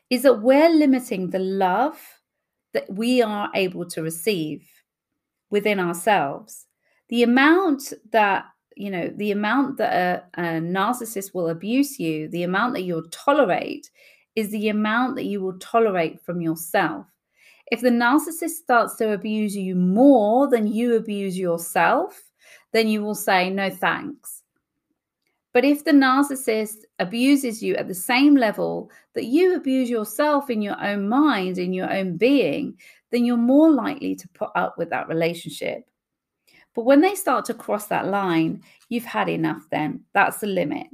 is 0.08 0.22
that 0.22 0.40
we're 0.40 0.70
limiting 0.70 1.30
the 1.30 1.38
love 1.38 1.98
that 2.72 2.90
we 2.92 3.22
are 3.22 3.50
able 3.54 3.84
to 3.86 4.02
receive 4.02 4.66
within 5.50 5.80
ourselves. 5.80 6.66
The 7.08 7.22
amount 7.22 7.92
that, 8.12 8.46
you 8.76 8.90
know, 8.90 9.08
the 9.16 9.30
amount 9.30 9.78
that 9.78 10.24
a, 10.36 10.40
a 10.40 10.44
narcissist 10.60 11.34
will 11.34 11.48
abuse 11.48 11.98
you, 11.98 12.28
the 12.28 12.42
amount 12.42 12.74
that 12.74 12.82
you'll 12.82 13.08
tolerate 13.10 13.90
is 14.34 14.50
the 14.50 14.68
amount 14.68 15.16
that 15.16 15.24
you 15.24 15.40
will 15.40 15.58
tolerate 15.58 16.20
from 16.20 16.40
yourself. 16.40 17.06
If 17.72 17.80
the 17.80 17.90
narcissist 17.90 18.50
starts 18.50 18.96
to 18.96 19.12
abuse 19.12 19.56
you 19.56 19.74
more 19.74 20.48
than 20.48 20.66
you 20.66 20.96
abuse 20.96 21.38
yourself, 21.38 22.22
then 22.72 22.86
you 22.86 23.02
will 23.02 23.14
say, 23.14 23.50
no 23.50 23.70
thanks. 23.70 24.42
But 25.52 25.64
if 25.64 25.84
the 25.84 25.92
narcissist 25.92 26.84
abuses 26.98 27.62
you 27.62 27.76
at 27.76 27.88
the 27.88 27.94
same 27.94 28.36
level 28.36 28.90
that 29.14 29.24
you 29.24 29.56
abuse 29.56 29.88
yourself 29.88 30.50
in 30.50 30.60
your 30.60 30.78
own 30.84 31.08
mind, 31.08 31.56
in 31.56 31.72
your 31.72 31.90
own 31.90 32.18
being, 32.18 32.76
then 33.10 33.24
you're 33.24 33.36
more 33.36 33.70
likely 33.70 34.14
to 34.14 34.28
put 34.28 34.50
up 34.54 34.76
with 34.78 34.90
that 34.90 35.08
relationship. 35.08 35.84
But 36.74 36.84
when 36.84 37.00
they 37.00 37.14
start 37.14 37.44
to 37.46 37.54
cross 37.54 37.86
that 37.86 38.06
line, 38.08 38.62
you've 38.88 39.04
had 39.04 39.28
enough 39.28 39.62
then. 39.70 40.04
That's 40.12 40.38
the 40.38 40.46
limit. 40.46 40.88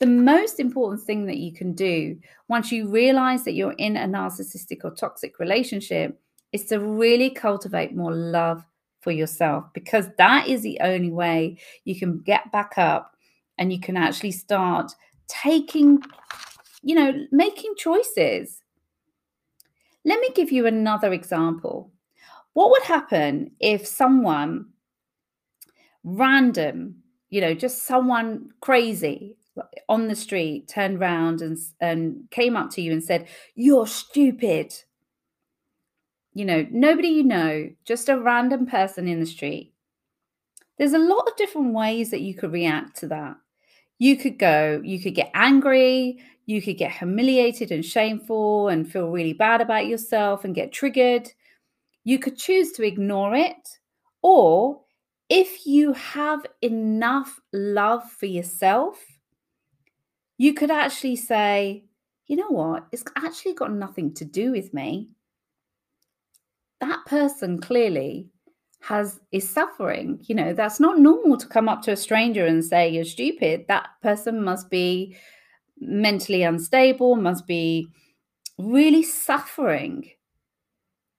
The 0.00 0.06
most 0.06 0.58
important 0.58 1.02
thing 1.02 1.26
that 1.26 1.36
you 1.36 1.52
can 1.52 1.72
do 1.72 2.18
once 2.48 2.72
you 2.72 2.88
realize 2.88 3.44
that 3.44 3.54
you're 3.54 3.72
in 3.72 3.96
a 3.96 4.06
narcissistic 4.06 4.78
or 4.84 4.90
toxic 4.90 5.38
relationship 5.38 6.20
is 6.52 6.64
to 6.66 6.78
really 6.78 7.30
cultivate 7.30 7.94
more 7.94 8.12
love 8.12 8.64
for 9.00 9.12
yourself 9.12 9.64
because 9.74 10.08
that 10.18 10.48
is 10.48 10.62
the 10.62 10.78
only 10.80 11.10
way 11.10 11.58
you 11.84 11.98
can 11.98 12.20
get 12.20 12.50
back 12.50 12.74
up 12.78 13.16
and 13.58 13.72
you 13.72 13.78
can 13.78 13.96
actually 13.96 14.32
start 14.32 14.92
taking, 15.28 16.02
you 16.82 16.94
know, 16.94 17.26
making 17.30 17.74
choices. 17.76 18.62
Let 20.04 20.20
me 20.20 20.28
give 20.34 20.52
you 20.52 20.66
another 20.66 21.12
example. 21.12 21.90
What 22.52 22.70
would 22.70 22.82
happen 22.82 23.52
if 23.58 23.86
someone 23.86 24.66
random, 26.04 26.96
you 27.30 27.40
know, 27.40 27.54
just 27.54 27.84
someone 27.84 28.50
crazy 28.60 29.36
on 29.88 30.08
the 30.08 30.14
street 30.14 30.68
turned 30.68 30.98
around 30.98 31.40
and, 31.40 31.56
and 31.80 32.28
came 32.30 32.56
up 32.56 32.70
to 32.70 32.82
you 32.82 32.92
and 32.92 33.02
said, 33.02 33.28
You're 33.54 33.86
stupid? 33.86 34.74
You 36.34 36.44
know, 36.44 36.66
nobody 36.70 37.08
you 37.08 37.24
know, 37.24 37.70
just 37.84 38.08
a 38.08 38.20
random 38.20 38.66
person 38.66 39.06
in 39.08 39.20
the 39.20 39.26
street. 39.26 39.72
There's 40.78 40.92
a 40.92 40.98
lot 40.98 41.28
of 41.28 41.36
different 41.36 41.72
ways 41.72 42.10
that 42.10 42.22
you 42.22 42.34
could 42.34 42.52
react 42.52 42.96
to 42.98 43.08
that 43.08 43.36
you 43.98 44.16
could 44.16 44.38
go, 44.38 44.80
you 44.84 45.00
could 45.00 45.14
get 45.14 45.30
angry, 45.34 46.18
you 46.46 46.60
could 46.60 46.76
get 46.76 46.92
humiliated 46.92 47.70
and 47.70 47.84
shameful 47.84 48.68
and 48.68 48.90
feel 48.90 49.08
really 49.10 49.32
bad 49.32 49.60
about 49.60 49.86
yourself 49.86 50.44
and 50.44 50.54
get 50.54 50.72
triggered. 50.72 51.30
You 52.04 52.18
could 52.18 52.36
choose 52.36 52.72
to 52.72 52.82
ignore 52.82 53.34
it. 53.34 53.78
Or 54.22 54.80
if 55.28 55.66
you 55.66 55.92
have 55.94 56.44
enough 56.60 57.40
love 57.52 58.10
for 58.10 58.26
yourself, 58.26 59.02
you 60.36 60.52
could 60.52 60.70
actually 60.70 61.16
say, 61.16 61.84
you 62.26 62.36
know 62.36 62.50
what? 62.50 62.86
It's 62.92 63.04
actually 63.16 63.54
got 63.54 63.72
nothing 63.72 64.12
to 64.14 64.24
do 64.24 64.50
with 64.50 64.74
me. 64.74 65.10
That 66.80 67.06
person 67.06 67.60
clearly 67.60 68.30
has 68.86 69.18
is 69.32 69.48
suffering. 69.48 70.18
You 70.22 70.34
know 70.34 70.52
that's 70.52 70.78
not 70.78 70.98
normal 70.98 71.38
to 71.38 71.46
come 71.46 71.68
up 71.68 71.82
to 71.82 71.92
a 71.92 71.96
stranger 71.96 72.44
and 72.44 72.64
say 72.64 72.88
you're 72.88 73.04
stupid. 73.04 73.64
That 73.68 73.88
person 74.02 74.44
must 74.44 74.70
be 74.70 75.16
mentally 75.80 76.42
unstable 76.42 77.16
must 77.16 77.46
be 77.46 77.88
really 78.58 79.02
suffering 79.02 80.08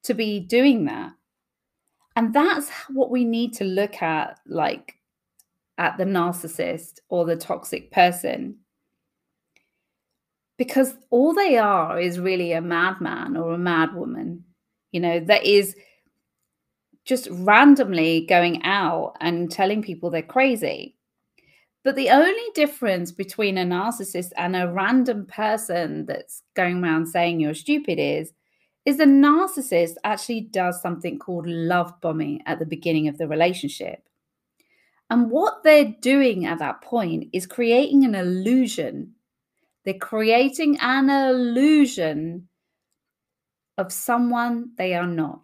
to 0.04 0.14
be 0.14 0.40
doing 0.40 0.86
that. 0.86 1.12
And 2.16 2.34
that's 2.34 2.70
what 2.90 3.12
we 3.12 3.26
need 3.26 3.54
to 3.56 3.66
look 3.66 4.02
at 4.02 4.40
like 4.48 4.96
at 5.78 5.98
the 5.98 6.06
narcissist 6.06 7.00
or 7.10 7.26
the 7.26 7.36
toxic 7.36 7.92
person. 7.92 8.58
Because 10.58 10.96
all 11.10 11.34
they 11.34 11.58
are 11.58 12.00
is 12.00 12.18
really 12.18 12.54
a 12.54 12.62
madman 12.62 13.36
or 13.36 13.54
a 13.54 13.58
madwoman. 13.58 14.42
You 14.92 15.02
know 15.02 15.20
that 15.20 15.46
is 15.46 15.76
just 17.06 17.28
randomly 17.32 18.26
going 18.26 18.64
out 18.64 19.16
and 19.22 19.52
telling 19.52 19.82
people 19.82 20.10
they're 20.10 20.22
crazy. 20.22 20.96
But 21.84 21.96
the 21.96 22.10
only 22.10 22.44
difference 22.56 23.12
between 23.12 23.60
a 23.60 23.64
narcissist 23.64 24.32
and 24.38 24.56
a 24.56 24.72
random 24.72 25.28
person 25.28 26.08
that's 26.08 26.42
going 26.56 26.84
around 26.84 27.06
saying 27.06 27.40
you're 27.40 27.54
stupid 27.54 28.00
is 28.00 28.34
is 28.86 28.98
the 28.98 29.06
narcissist 29.06 29.96
actually 30.04 30.42
does 30.42 30.82
something 30.82 31.18
called 31.18 31.48
love 31.48 31.94
bombing 32.02 32.42
at 32.46 32.60
the 32.60 32.66
beginning 32.66 33.08
of 33.08 33.18
the 33.18 33.28
relationship. 33.28 34.08
And 35.10 35.30
what 35.30 35.64
they're 35.64 35.96
doing 36.02 36.46
at 36.46 36.60
that 36.60 36.82
point 36.82 37.30
is 37.34 37.46
creating 37.46 38.06
an 38.06 38.16
illusion. 38.16 39.14
They're 39.84 39.96
creating 39.96 40.78
an 40.82 41.10
illusion 41.10 42.48
of 43.78 43.92
someone 43.92 44.72
they 44.78 44.96
are 44.96 45.08
not. 45.08 45.44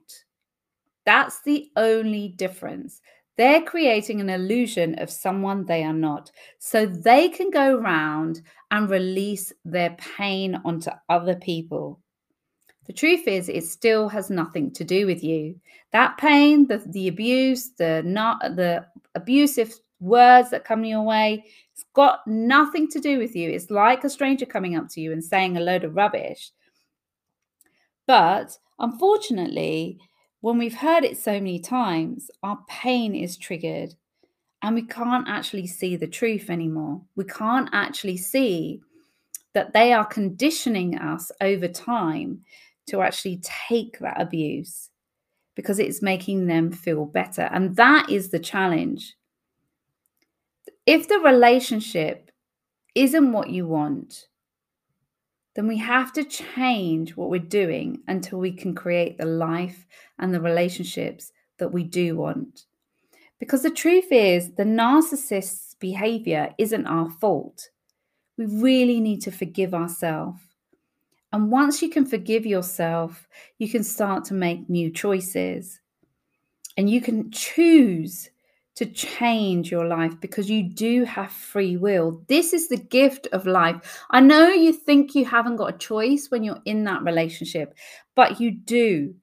That's 1.06 1.42
the 1.42 1.70
only 1.76 2.30
difference. 2.30 3.02
They're 3.38 3.62
creating 3.62 4.22
an 4.22 4.30
illusion 4.30 5.00
of 5.00 5.10
someone 5.10 5.66
they 5.66 5.84
are 5.84 5.94
not. 5.94 6.32
So 6.60 6.86
they 6.86 7.30
can 7.30 7.50
go 7.50 7.76
around 7.76 8.42
and 8.70 8.90
release 8.90 9.52
their 9.66 9.96
pain 10.18 10.60
onto 10.64 10.92
other 11.10 11.36
people. 11.36 12.00
The 12.88 12.94
truth 12.94 13.28
is, 13.28 13.48
it 13.48 13.64
still 13.64 14.10
has 14.10 14.30
nothing 14.30 14.72
to 14.74 14.84
do 14.84 15.06
with 15.06 15.24
you. 15.24 15.56
That 15.92 16.18
pain, 16.18 16.68
the, 16.68 16.84
the 16.86 17.08
abuse, 17.08 17.72
the 17.78 18.02
not 18.06 18.40
the 18.56 18.86
abusive 19.16 19.74
words 20.00 20.50
that 20.50 20.66
come 20.66 20.84
your 20.84 21.04
way, 21.04 21.46
it's 21.74 21.86
got 21.94 22.26
nothing 22.28 22.90
to 22.90 23.00
do 23.00 23.18
with 23.18 23.36
you. 23.36 23.50
It's 23.50 23.70
like 23.70 24.04
a 24.04 24.10
stranger 24.10 24.46
coming 24.46 24.76
up 24.76 24.90
to 24.90 25.02
you 25.02 25.12
and 25.12 25.24
saying 25.24 25.56
a 25.56 25.62
load 25.62 25.84
of 25.84 25.96
rubbish. 25.96 26.52
But 28.08 28.58
unfortunately, 28.80 30.00
when 30.42 30.58
we've 30.58 30.76
heard 30.76 31.04
it 31.04 31.18
so 31.18 31.34
many 31.34 31.60
times, 31.60 32.30
our 32.44 32.60
pain 32.68 33.16
is 33.16 33.38
triggered 33.38 33.96
and 34.64 34.76
we 34.76 34.84
can't 34.84 35.28
actually 35.28 35.68
see 35.68 35.96
the 35.96 36.08
truth 36.08 36.50
anymore. 36.50 37.02
We 37.16 37.26
can't 37.26 37.70
actually 37.74 38.18
see 38.18 38.82
that 39.54 39.74
they 39.74 39.94
are 39.94 40.06
conditioning 40.06 40.98
us 40.98 41.32
over 41.42 41.68
time 41.68 42.42
to 42.88 43.02
actually 43.02 43.42
take 43.44 44.00
that 44.00 44.20
abuse 44.20 44.90
because 45.56 45.80
it's 45.80 46.02
making 46.02 46.48
them 46.48 46.72
feel 46.72 47.06
better. 47.06 47.50
And 47.52 47.76
that 47.76 48.10
is 48.10 48.30
the 48.30 48.40
challenge. 48.40 49.16
If 50.86 51.08
the 51.08 51.20
relationship 51.20 52.32
isn't 52.96 53.32
what 53.32 53.50
you 53.50 53.68
want, 53.68 54.28
then 55.56 55.68
we 55.68 55.78
have 55.78 56.14
to 56.14 56.24
change 56.24 57.18
what 57.18 57.30
we're 57.30 57.40
doing 57.40 58.02
until 58.08 58.40
we 58.40 58.52
can 58.52 58.74
create 58.74 59.18
the 59.18 59.26
life 59.26 59.86
and 60.18 60.34
the 60.34 60.42
relationships 60.42 61.32
that 61.58 61.74
we 61.74 61.84
do 61.84 62.18
want. 62.18 62.66
Because 63.40 63.64
the 63.64 63.72
truth 63.72 64.12
is, 64.12 64.52
the 64.52 64.64
narcissist's 64.64 65.76
behavior 65.76 66.54
isn't 66.58 66.86
our 66.86 67.10
fault. 67.10 67.70
We 68.38 68.46
really 68.46 69.00
need 69.00 69.22
to 69.24 69.32
forgive 69.32 69.74
ourselves. 69.74 70.40
And 71.34 71.52
once 71.52 71.82
you 71.82 71.90
can 71.90 72.06
forgive 72.06 72.46
yourself, 72.46 73.28
you 73.58 73.70
can 73.70 73.84
start 73.84 74.26
to 74.26 74.34
make 74.34 74.70
new 74.70 74.92
choices. 74.92 75.80
And 76.78 76.90
you 76.90 77.02
can 77.02 77.32
choose 77.32 78.30
to 78.82 78.92
change 78.92 79.72
your 79.72 79.86
life 79.86 80.20
because 80.20 80.50
you 80.50 80.64
do 80.64 81.06
have 81.06 81.32
free 81.32 81.78
will. 81.78 82.24
This 82.28 82.52
is 82.52 82.68
the 82.68 82.78
gift 82.78 83.28
of 83.32 83.46
life. 83.46 83.78
I 84.10 84.20
know 84.22 84.50
you 84.50 84.74
think 84.74 85.14
you 85.16 85.26
haven't 85.26 85.58
got 85.58 85.76
a 85.76 85.78
choice 85.78 86.30
when 86.32 86.44
you're 86.44 86.62
in 86.66 86.84
that 86.86 87.04
relationship, 87.04 87.76
but 88.16 88.42
you 88.42 88.52
do 88.52 89.14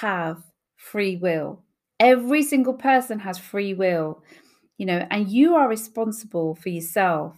have 0.00 0.42
free 0.76 1.16
will. 1.16 1.64
Every 2.00 2.42
single 2.42 2.74
person 2.74 3.18
has 3.20 3.38
free 3.38 3.74
will. 3.74 4.22
you 4.78 4.86
know, 4.86 5.06
and 5.10 5.28
you 5.28 5.56
are 5.56 5.68
responsible 5.68 6.54
for 6.54 6.68
yourself, 6.68 7.36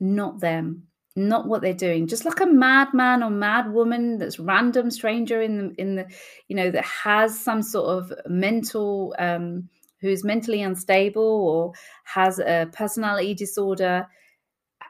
not 0.00 0.40
them, 0.40 0.84
not 1.14 1.46
what 1.46 1.62
they're 1.62 1.74
doing. 1.74 2.06
Just 2.06 2.24
like 2.24 2.40
a 2.40 2.46
madman 2.46 3.22
or 3.22 3.30
mad 3.30 3.72
woman 3.72 4.18
that's 4.18 4.38
random 4.38 4.90
stranger 4.90 5.42
in 5.42 5.58
the 5.58 5.74
in 5.80 5.96
the, 5.96 6.06
you 6.48 6.56
know, 6.56 6.70
that 6.70 6.84
has 6.84 7.38
some 7.38 7.62
sort 7.62 7.88
of 7.90 8.12
mental 8.26 9.14
um 9.18 9.68
who's 10.02 10.24
mentally 10.24 10.60
unstable 10.60 11.22
or 11.22 11.72
has 12.04 12.38
a 12.38 12.68
personality 12.72 13.32
disorder 13.32 14.06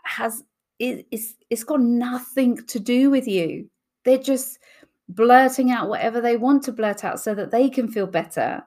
has 0.04 0.42
it, 0.78 1.06
it's 1.10 1.34
it's 1.50 1.64
got 1.64 1.80
nothing 1.80 2.56
to 2.66 2.80
do 2.80 3.10
with 3.10 3.28
you. 3.28 3.68
They're 4.04 4.18
just 4.18 4.58
blurting 5.08 5.70
out 5.70 5.88
whatever 5.88 6.20
they 6.20 6.36
want 6.36 6.64
to 6.64 6.72
blurt 6.72 7.04
out 7.04 7.20
so 7.20 7.34
that 7.34 7.50
they 7.50 7.68
can 7.68 7.88
feel 7.88 8.06
better. 8.06 8.62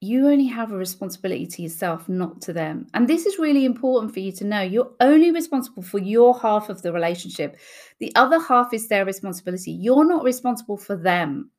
You 0.00 0.28
only 0.28 0.46
have 0.46 0.70
a 0.70 0.76
responsibility 0.76 1.46
to 1.46 1.62
yourself, 1.62 2.08
not 2.10 2.42
to 2.42 2.52
them. 2.52 2.86
And 2.92 3.08
this 3.08 3.24
is 3.24 3.38
really 3.38 3.64
important 3.64 4.12
for 4.12 4.20
you 4.20 4.32
to 4.32 4.44
know. 4.44 4.60
You're 4.60 4.92
only 5.00 5.30
responsible 5.30 5.82
for 5.82 5.98
your 5.98 6.38
half 6.38 6.68
of 6.68 6.82
the 6.82 6.92
relationship. 6.92 7.56
The 8.00 8.14
other 8.14 8.38
half 8.38 8.74
is 8.74 8.88
their 8.88 9.06
responsibility. 9.06 9.72
You're 9.72 10.06
not 10.06 10.22
responsible 10.22 10.76
for 10.76 10.94
them. 10.94 11.50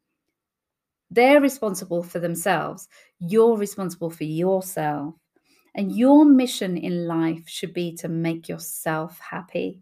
They're 1.12 1.42
responsible 1.42 2.04
for 2.04 2.20
themselves. 2.20 2.88
You're 3.20 3.58
responsible 3.58 4.10
for 4.10 4.24
yourself. 4.24 5.16
And 5.76 5.92
your 5.96 6.26
mission 6.26 6.78
in 6.78 7.06
life 7.08 7.44
should 7.48 7.74
be 7.74 7.96
to 7.98 8.08
make 8.08 8.48
yourself 8.48 9.20
happy 9.20 9.82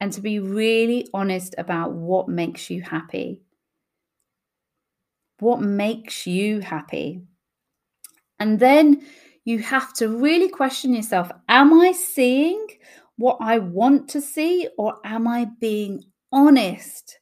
and 0.00 0.12
to 0.12 0.20
be 0.20 0.38
really 0.38 1.08
honest 1.12 1.54
about 1.58 1.92
what 1.92 2.28
makes 2.28 2.70
you 2.70 2.82
happy. 2.82 3.42
What 5.40 5.60
makes 5.60 6.26
you 6.26 6.60
happy? 6.60 7.22
And 8.38 8.60
then 8.60 9.02
you 9.44 9.58
have 9.60 9.92
to 9.94 10.08
really 10.08 10.48
question 10.48 10.94
yourself 10.94 11.30
Am 11.48 11.72
I 11.72 11.92
seeing 11.92 12.66
what 13.16 13.38
I 13.40 13.58
want 13.58 14.08
to 14.10 14.20
see, 14.20 14.68
or 14.78 14.98
am 15.04 15.26
I 15.26 15.46
being 15.60 16.04
honest? 16.30 17.18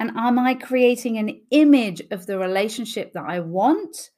And 0.00 0.10
am 0.16 0.38
I 0.38 0.54
creating 0.54 1.18
an 1.18 1.40
image 1.50 2.02
of 2.10 2.26
the 2.26 2.38
relationship 2.38 3.12
that 3.12 3.24
I 3.26 3.40
want? 3.40 4.10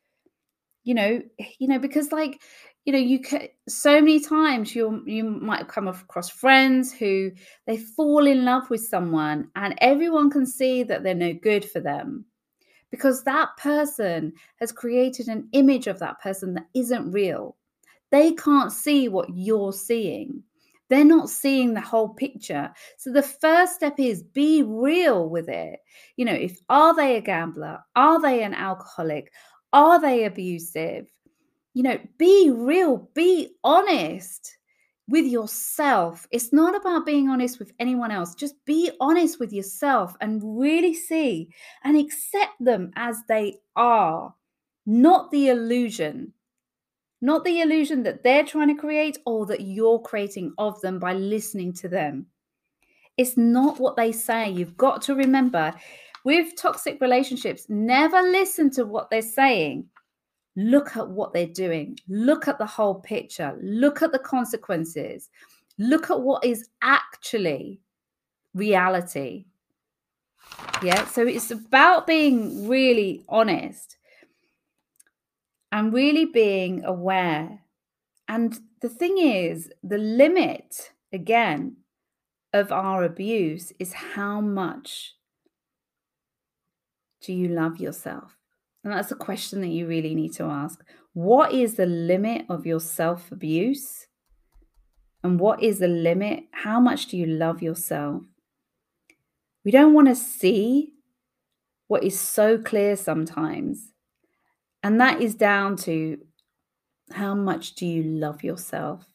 You 0.84 0.94
know, 0.94 1.22
you 1.58 1.68
know, 1.68 1.78
because 1.78 2.12
like 2.12 2.40
you 2.84 2.92
know 2.92 2.98
you 2.98 3.18
can 3.18 3.48
so 3.68 4.00
many 4.00 4.20
times 4.20 4.74
you 4.74 5.02
you 5.06 5.24
might 5.24 5.68
come 5.68 5.88
across 5.88 6.28
friends 6.28 6.92
who 6.92 7.30
they 7.66 7.76
fall 7.76 8.26
in 8.26 8.44
love 8.44 8.68
with 8.70 8.82
someone 8.84 9.48
and 9.56 9.74
everyone 9.78 10.30
can 10.30 10.46
see 10.46 10.82
that 10.82 11.02
they're 11.02 11.14
no 11.14 11.32
good 11.32 11.64
for 11.64 11.80
them 11.80 12.24
because 12.90 13.24
that 13.24 13.56
person 13.56 14.32
has 14.56 14.70
created 14.70 15.28
an 15.28 15.48
image 15.52 15.86
of 15.86 15.98
that 15.98 16.20
person 16.20 16.54
that 16.54 16.66
isn't 16.74 17.10
real 17.10 17.56
they 18.10 18.32
can't 18.32 18.72
see 18.72 19.08
what 19.08 19.28
you're 19.34 19.72
seeing 19.72 20.42
they're 20.90 21.04
not 21.04 21.30
seeing 21.30 21.74
the 21.74 21.80
whole 21.80 22.10
picture 22.10 22.70
so 22.98 23.12
the 23.12 23.22
first 23.22 23.74
step 23.74 23.94
is 23.98 24.22
be 24.22 24.62
real 24.62 25.28
with 25.28 25.48
it 25.48 25.80
you 26.16 26.24
know 26.24 26.32
if 26.32 26.58
are 26.68 26.94
they 26.94 27.16
a 27.16 27.20
gambler 27.20 27.78
are 27.96 28.20
they 28.20 28.42
an 28.42 28.54
alcoholic 28.54 29.32
are 29.72 30.00
they 30.00 30.24
abusive 30.24 31.06
you 31.74 31.82
know, 31.82 31.98
be 32.18 32.50
real, 32.54 33.10
be 33.14 33.56
honest 33.64 34.56
with 35.08 35.26
yourself. 35.26 36.26
It's 36.30 36.52
not 36.52 36.74
about 36.74 37.04
being 37.04 37.28
honest 37.28 37.58
with 37.58 37.72
anyone 37.80 38.12
else. 38.12 38.34
Just 38.34 38.54
be 38.64 38.92
honest 39.00 39.40
with 39.40 39.52
yourself 39.52 40.14
and 40.20 40.40
really 40.58 40.94
see 40.94 41.50
and 41.82 41.98
accept 41.98 42.52
them 42.60 42.92
as 42.94 43.18
they 43.28 43.58
are, 43.76 44.34
not 44.86 45.30
the 45.32 45.48
illusion. 45.48 46.32
Not 47.24 47.44
the 47.44 47.62
illusion 47.62 48.02
that 48.02 48.22
they're 48.22 48.44
trying 48.44 48.68
to 48.68 48.78
create 48.78 49.16
or 49.24 49.46
that 49.46 49.62
you're 49.62 49.98
creating 49.98 50.52
of 50.58 50.78
them 50.82 50.98
by 50.98 51.14
listening 51.14 51.72
to 51.74 51.88
them. 51.88 52.26
It's 53.16 53.38
not 53.38 53.80
what 53.80 53.96
they 53.96 54.12
say. 54.12 54.50
You've 54.50 54.76
got 54.76 55.00
to 55.02 55.14
remember 55.14 55.72
with 56.24 56.54
toxic 56.54 57.00
relationships, 57.00 57.64
never 57.70 58.20
listen 58.20 58.70
to 58.72 58.84
what 58.84 59.08
they're 59.08 59.22
saying 59.22 59.88
look 60.56 60.96
at 60.96 61.08
what 61.08 61.32
they're 61.32 61.46
doing, 61.46 61.98
look 62.08 62.46
at 62.48 62.58
the 62.58 62.66
whole 62.66 62.96
picture, 62.96 63.58
look 63.60 64.02
at 64.02 64.12
the 64.12 64.18
consequences, 64.18 65.30
look 65.78 66.10
at 66.10 66.20
what 66.20 66.44
is 66.44 66.68
actually 66.82 67.80
reality. 68.54 69.46
Yeah, 70.82 71.04
so 71.06 71.26
it's 71.26 71.50
about 71.50 72.06
being 72.06 72.68
really 72.68 73.24
honest 73.28 73.96
and 75.74 75.92
really 75.92 76.24
being 76.24 76.84
aware. 76.84 77.58
And 78.28 78.56
the 78.80 78.88
thing 78.88 79.18
is, 79.18 79.72
the 79.82 79.98
limit 79.98 80.92
again 81.12 81.78
of 82.52 82.70
our 82.70 83.02
abuse 83.02 83.72
is 83.80 83.92
how 84.14 84.40
much 84.40 85.16
do 87.22 87.32
you 87.32 87.48
love 87.48 87.78
yourself? 87.78 88.37
And 88.84 88.92
that's 88.92 89.10
a 89.10 89.16
question 89.16 89.62
that 89.62 89.68
you 89.68 89.88
really 89.88 90.14
need 90.14 90.32
to 90.34 90.44
ask. 90.44 90.80
What 91.12 91.52
is 91.52 91.74
the 91.74 91.87
limit 91.87 92.46
of 92.48 92.64
your 92.64 92.80
self 92.80 93.32
abuse? 93.32 94.06
And 95.24 95.40
what 95.40 95.60
is 95.60 95.80
the 95.80 95.88
limit? 95.88 96.44
How 96.52 96.78
much 96.78 97.06
do 97.06 97.16
you 97.16 97.26
love 97.26 97.62
yourself? 97.62 98.22
We 99.64 99.72
don't 99.72 99.92
want 99.92 100.06
to 100.06 100.14
see 100.14 100.92
what 101.88 102.04
is 102.04 102.18
so 102.20 102.58
clear 102.58 102.94
sometimes. 102.94 103.93
And 104.85 105.01
that 105.01 105.23
is 105.23 105.35
down 105.35 105.77
to 105.79 106.18
how 107.11 107.35
much 107.35 107.75
do 107.75 107.87
you 107.87 108.03
love 108.03 108.44
yourself? 108.44 109.07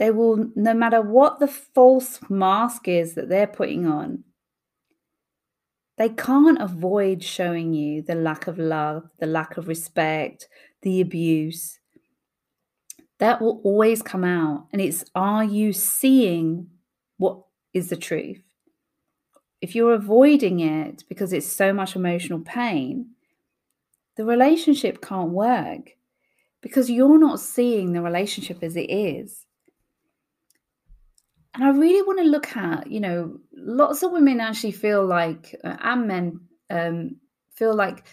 They 0.00 0.10
will, 0.10 0.50
no 0.56 0.74
matter 0.74 1.00
what 1.00 1.38
the 1.38 1.46
false 1.46 2.18
mask 2.28 2.88
is 2.88 3.14
that 3.14 3.28
they're 3.28 3.46
putting 3.46 3.86
on, 3.86 4.24
they 5.96 6.08
can't 6.08 6.60
avoid 6.60 7.22
showing 7.22 7.72
you 7.72 8.02
the 8.02 8.16
lack 8.16 8.48
of 8.48 8.58
love, 8.58 9.08
the 9.20 9.26
lack 9.26 9.56
of 9.56 9.68
respect, 9.68 10.48
the 10.82 11.00
abuse. 11.00 11.78
That 13.20 13.40
will 13.40 13.60
always 13.62 14.02
come 14.02 14.24
out. 14.24 14.66
And 14.72 14.82
it's 14.82 15.04
are 15.14 15.44
you 15.44 15.72
seeing 15.72 16.66
what 17.16 17.42
is 17.72 17.90
the 17.90 17.96
truth? 17.96 18.42
If 19.60 19.74
you're 19.74 19.94
avoiding 19.94 20.60
it 20.60 21.04
because 21.08 21.32
it's 21.32 21.46
so 21.46 21.72
much 21.72 21.96
emotional 21.96 22.40
pain, 22.40 23.10
the 24.16 24.24
relationship 24.24 25.00
can't 25.00 25.30
work 25.30 25.96
because 26.60 26.90
you're 26.90 27.18
not 27.18 27.40
seeing 27.40 27.92
the 27.92 28.02
relationship 28.02 28.62
as 28.62 28.76
it 28.76 28.90
is. 28.90 29.46
And 31.54 31.64
I 31.64 31.70
really 31.70 32.02
want 32.02 32.18
to 32.20 32.24
look 32.24 32.56
at, 32.56 32.90
you 32.90 33.00
know, 33.00 33.38
lots 33.52 34.02
of 34.02 34.12
women 34.12 34.40
actually 34.40 34.72
feel 34.72 35.04
like, 35.04 35.56
uh, 35.64 35.76
and 35.80 36.06
men 36.06 36.40
um, 36.70 37.16
feel 37.54 37.74
like 37.74 38.04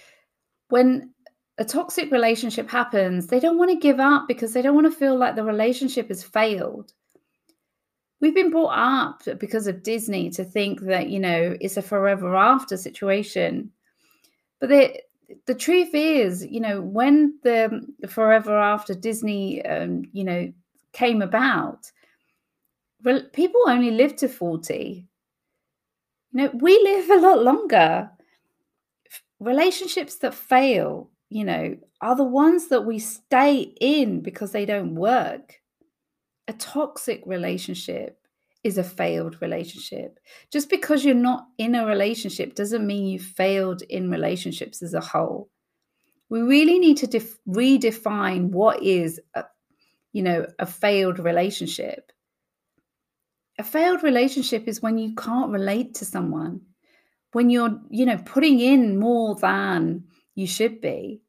when 0.70 1.14
a 1.58 1.66
toxic 1.66 2.12
relationship 2.12 2.70
happens, 2.70 3.28
they 3.28 3.40
don't 3.40 3.58
want 3.58 3.72
to 3.72 3.78
give 3.78 4.00
up 4.00 4.28
because 4.28 4.54
they 4.54 4.62
don't 4.62 4.76
want 4.76 4.92
to 4.92 4.98
feel 4.98 5.18
like 5.18 5.36
the 5.36 5.44
relationship 5.44 6.08
has 6.10 6.24
failed. 6.24 6.92
We've 8.22 8.36
been 8.36 8.52
brought 8.52 8.78
up 8.78 9.40
because 9.40 9.68
of 9.68 9.84
Disney 9.84 10.30
to 10.32 10.44
think 10.44 10.82
that, 10.82 11.10
you 11.10 11.20
know, 11.20 11.56
it's 11.60 11.78
a 11.78 11.82
forever 11.82 12.36
after 12.36 12.78
situation. 12.78 13.72
But 14.60 14.70
the, 14.70 15.00
the 15.46 15.56
truth 15.56 15.90
is, 15.94 16.46
you 16.46 16.60
know, 16.60 16.82
when 16.82 17.38
the 17.44 17.86
forever 18.08 18.58
after 18.58 18.94
Disney, 18.94 19.66
um, 19.66 20.06
you 20.14 20.24
know, 20.24 20.52
came 20.94 21.22
about, 21.22 21.92
well, 23.04 23.22
people 23.34 23.62
only 23.68 23.92
live 23.92 24.16
to 24.18 24.30
40. 24.30 25.08
You 26.32 26.42
know, 26.42 26.52
we 26.54 26.80
live 26.84 27.10
a 27.10 27.20
lot 27.20 27.44
longer. 27.44 28.10
Relationships 29.40 30.16
that 30.16 30.34
fail, 30.34 31.10
you 31.30 31.44
know, 31.44 31.78
are 32.02 32.16
the 32.16 32.24
ones 32.24 32.68
that 32.70 32.86
we 32.86 32.98
stay 33.00 33.74
in 33.82 34.22
because 34.22 34.52
they 34.52 34.66
don't 34.66 34.96
work. 34.96 35.62
A 36.48 36.54
toxic 36.54 37.24
relationship 37.26 38.20
is 38.64 38.78
a 38.78 38.84
failed 38.84 39.42
relationship. 39.42 40.20
Just 40.52 40.70
because 40.70 41.06
you're 41.06 41.16
not 41.16 41.48
in 41.58 41.76
a 41.76 41.86
relationship 41.86 42.56
doesn't 42.56 42.86
mean 42.86 43.08
you 43.08 43.20
failed 43.20 43.82
in 43.84 44.10
relationships 44.10 44.82
as 44.82 44.94
a 44.94 45.02
whole. 45.02 45.50
We 46.30 46.42
really 46.42 46.80
need 46.80 46.98
to 46.98 47.08
def- 47.08 47.40
redefine 47.48 48.50
what 48.50 48.82
is, 48.82 49.20
a, 49.36 49.46
you 50.14 50.24
know, 50.24 50.48
a 50.58 50.66
failed 50.66 51.20
relationship 51.20 52.12
a 53.58 53.64
failed 53.64 54.04
relationship 54.04 54.68
is 54.68 54.82
when 54.82 54.98
you 54.98 55.16
can't 55.16 55.52
relate 55.52 55.96
to 55.96 56.06
someone 56.06 56.62
when 57.32 57.50
you're 57.50 57.80
you 57.90 58.06
know 58.06 58.18
putting 58.26 58.60
in 58.60 58.98
more 59.00 59.36
than 59.36 60.04
you 60.36 60.48
should 60.48 60.82
be 60.82 61.22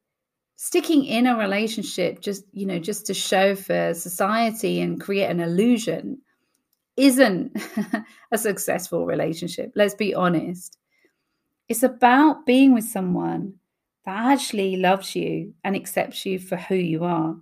sticking 0.57 1.05
in 1.05 1.27
a 1.27 1.37
relationship 1.37 2.21
just 2.21 2.45
you 2.53 2.66
know 2.66 2.79
just 2.79 3.07
to 3.07 3.14
show 3.14 3.55
for 3.55 3.92
society 3.95 4.81
and 4.81 5.01
create 5.01 5.31
an 5.31 5.40
illusion 5.40 6.19
isn't 6.97 7.55
a 8.33 8.38
successful 8.38 9.05
relationship 9.07 9.71
let's 9.75 9.95
be 9.95 10.14
honest 10.14 10.79
it's 11.69 11.83
about 11.83 12.47
being 12.47 12.73
with 12.73 12.85
someone 12.85 13.55
that 14.05 14.33
actually 14.33 14.77
loves 14.77 15.16
you 15.16 15.53
and 15.64 15.75
accepts 15.75 16.25
you 16.25 16.38
for 16.38 16.57
who 16.57 16.77
you 16.77 17.05
are. 17.05 17.37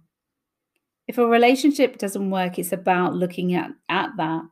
If 1.07 1.19
a 1.19 1.27
relationship 1.27 1.99
doesn't 1.99 2.31
work, 2.31 2.59
it's 2.59 2.73
about 2.73 3.15
looking 3.15 3.55
at, 3.55 3.71
at 3.91 4.11
that 4.17 4.43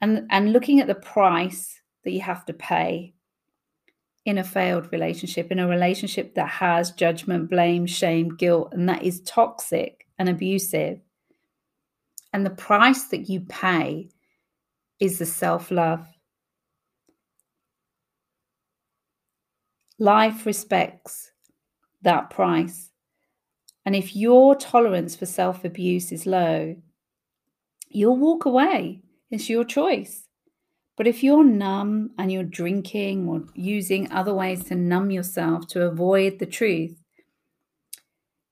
and, 0.00 0.26
and 0.30 0.52
looking 0.52 0.80
at 0.80 0.88
the 0.88 0.96
price 0.96 1.80
that 2.04 2.10
you 2.10 2.20
have 2.20 2.44
to 2.46 2.52
pay 2.52 3.14
in 4.26 4.38
a 4.38 4.44
failed 4.44 4.90
relationship, 4.90 5.52
in 5.52 5.60
a 5.60 5.68
relationship 5.68 6.34
that 6.34 6.48
has 6.48 6.90
judgment, 6.90 7.48
blame, 7.48 7.86
shame, 7.86 8.34
guilt, 8.36 8.70
and 8.72 8.88
that 8.88 9.04
is 9.04 9.20
toxic 9.20 10.04
and 10.18 10.28
abusive. 10.28 10.98
And 12.32 12.44
the 12.44 12.50
price 12.50 13.04
that 13.04 13.30
you 13.30 13.40
pay 13.40 14.10
is 14.98 15.20
the 15.20 15.26
self 15.26 15.70
love. 15.70 16.06
Life 20.00 20.44
respects 20.44 21.30
that 22.02 22.28
price. 22.28 22.90
And 23.86 23.94
if 23.94 24.16
your 24.16 24.56
tolerance 24.56 25.14
for 25.14 25.26
self 25.26 25.64
abuse 25.64 26.10
is 26.10 26.26
low, 26.26 26.74
you'll 27.88 28.16
walk 28.16 28.44
away. 28.44 29.02
It's 29.30 29.48
your 29.48 29.64
choice. 29.64 30.25
But 30.96 31.06
if 31.06 31.22
you're 31.22 31.44
numb 31.44 32.10
and 32.18 32.32
you're 32.32 32.42
drinking 32.42 33.28
or 33.28 33.42
using 33.54 34.10
other 34.10 34.32
ways 34.32 34.64
to 34.64 34.74
numb 34.74 35.10
yourself 35.10 35.66
to 35.68 35.82
avoid 35.82 36.38
the 36.38 36.46
truth, 36.46 36.96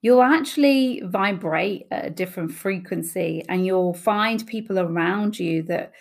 you'll 0.02 0.22
actually 0.22 1.00
vibrate 1.07 1.87
at 1.90 2.04
a 2.04 2.11
different 2.11 2.52
frequency 2.52 3.42
and 3.48 3.64
you'll 3.64 3.94
find 3.94 4.46
people 4.46 4.78
around 4.78 5.38
you 5.38 5.62
that 5.62 5.92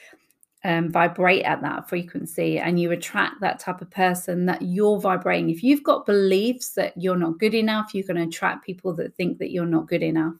um, 0.65 0.91
vibrate 0.91 1.43
at 1.43 1.61
that 1.61 1.87
frequency 1.87 2.59
and 2.59 2.79
you 2.79 2.91
attract 2.91 3.39
that 3.39 3.59
type 3.59 3.81
of 3.81 3.89
person 3.89 4.45
that 4.45 4.61
you're 4.61 4.99
vibrating. 4.99 5.49
If 5.49 5.63
you've 5.63 5.83
got 5.83 6.05
beliefs 6.05 6.71
that 6.71 6.93
you're 6.97 7.17
not 7.17 7.39
good 7.39 7.53
enough, 7.53 7.93
you're 7.93 8.07
going 8.07 8.17
to 8.17 8.27
attract 8.27 8.65
people 8.65 8.93
that 8.95 9.15
think 9.15 9.37
that 9.39 9.51
you're 9.51 9.65
not 9.65 9.87
good 9.87 10.03
enough. 10.03 10.35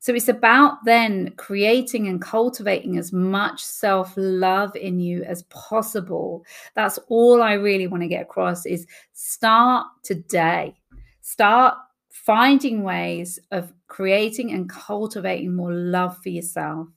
So 0.00 0.14
it's 0.14 0.28
about 0.28 0.84
then 0.84 1.32
creating 1.36 2.06
and 2.06 2.22
cultivating 2.22 2.98
as 2.98 3.12
much 3.12 3.62
self 3.64 4.12
love 4.16 4.74
in 4.76 5.00
you 5.00 5.24
as 5.24 5.42
possible. 5.44 6.44
That's 6.74 6.98
all 7.08 7.42
I 7.42 7.54
really 7.54 7.88
want 7.88 8.02
to 8.04 8.08
get 8.08 8.22
across 8.22 8.64
is 8.64 8.86
start 9.12 9.86
today. 10.04 10.76
Start 11.20 11.74
finding 12.10 12.82
ways 12.84 13.38
of 13.50 13.72
creating 13.88 14.52
and 14.52 14.70
cultivating 14.70 15.54
more 15.54 15.72
love 15.72 16.16
for 16.22 16.28
yourself. 16.28 16.88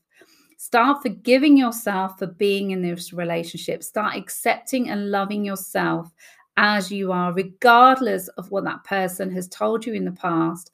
Start 0.57 1.01
forgiving 1.01 1.57
yourself 1.57 2.19
for 2.19 2.27
being 2.27 2.69
in 2.69 2.83
this 2.83 3.13
relationship. 3.13 3.81
Start 3.81 4.15
accepting 4.15 4.89
and 4.89 5.09
loving 5.09 5.43
yourself 5.43 6.11
as 6.57 6.91
you 6.91 7.11
are, 7.11 7.33
regardless 7.33 8.27
of 8.29 8.51
what 8.51 8.63
that 8.65 8.83
person 8.83 9.31
has 9.31 9.47
told 9.47 9.85
you 9.87 9.93
in 9.93 10.05
the 10.05 10.11
past 10.11 10.71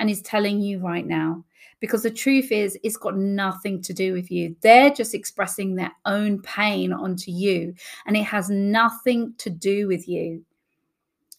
and 0.00 0.10
is 0.10 0.22
telling 0.22 0.60
you 0.60 0.80
right 0.80 1.06
now 1.06 1.44
because 1.80 2.02
the 2.02 2.10
truth 2.10 2.50
is 2.50 2.78
it's 2.82 2.96
got 2.96 3.16
nothing 3.16 3.80
to 3.82 3.92
do 3.92 4.12
with 4.12 4.30
you. 4.30 4.56
They're 4.62 4.90
just 4.90 5.14
expressing 5.14 5.74
their 5.74 5.92
own 6.04 6.42
pain 6.42 6.92
onto 6.92 7.30
you 7.30 7.74
and 8.06 8.16
it 8.16 8.24
has 8.24 8.50
nothing 8.50 9.34
to 9.38 9.50
do 9.50 9.86
with 9.86 10.08
you. 10.08 10.44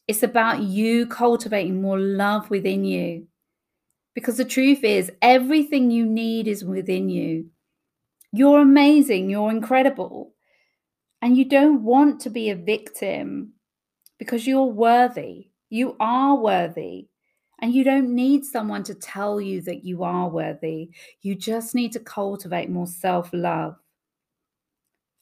It's 0.08 0.24
about 0.24 0.62
you 0.62 1.08
cultivating 1.08 1.82
more 1.82 2.00
love 2.00 2.50
within 2.50 2.84
you. 2.84 3.28
Because 4.16 4.38
the 4.38 4.46
truth 4.46 4.84
is 4.84 5.12
everything 5.22 5.92
you 5.92 6.06
need 6.06 6.48
is 6.48 6.66
within 6.66 7.10
you. 7.10 7.48
You're 8.32 8.62
amazing 8.62 9.30
you're 9.30 9.52
incredible 9.52 10.34
and 11.22 11.38
you 11.38 11.46
don't 11.46 11.84
want 11.84 12.22
to 12.22 12.30
be 12.30 12.50
a 12.50 12.56
victim 12.56 13.54
because 14.18 14.48
you're 14.48 14.64
worthy. 14.66 15.50
You 15.70 15.96
are 16.00 16.36
worthy 16.36 17.08
and 17.62 17.74
you 17.74 17.84
don't 17.84 18.14
need 18.14 18.46
someone 18.46 18.84
to 18.84 18.96
tell 18.96 19.42
you 19.42 19.62
that 19.62 19.84
you 19.84 20.04
are 20.04 20.30
worthy. 20.30 20.92
You 21.22 21.36
just 21.36 21.76
need 21.76 21.92
to 21.94 22.00
cultivate 22.00 22.70
more 22.70 22.88
self 22.88 23.30
love 23.34 23.76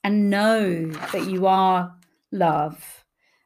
and 0.04 0.30
know 0.30 0.88
that 1.12 1.28
you 1.30 1.47
are 1.47 1.93
love 2.32 3.04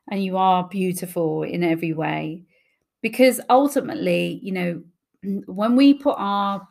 and 0.10 0.24
you 0.24 0.38
are 0.38 0.68
beautiful 0.68 1.44
in 1.44 1.64
every 1.64 1.94
way. 1.94 2.44
Because 3.02 3.40
ultimately, 3.50 4.40
you 4.44 4.52
know, 4.52 4.84
when 5.46 5.76
we 5.76 5.94
put 5.94 6.16
our 6.18 6.68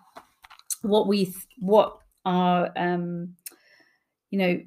what 0.82 1.06
we 1.06 1.34
what 1.58 1.98
our 2.24 2.70
um 2.76 3.34
you 4.30 4.38
know 4.38 4.60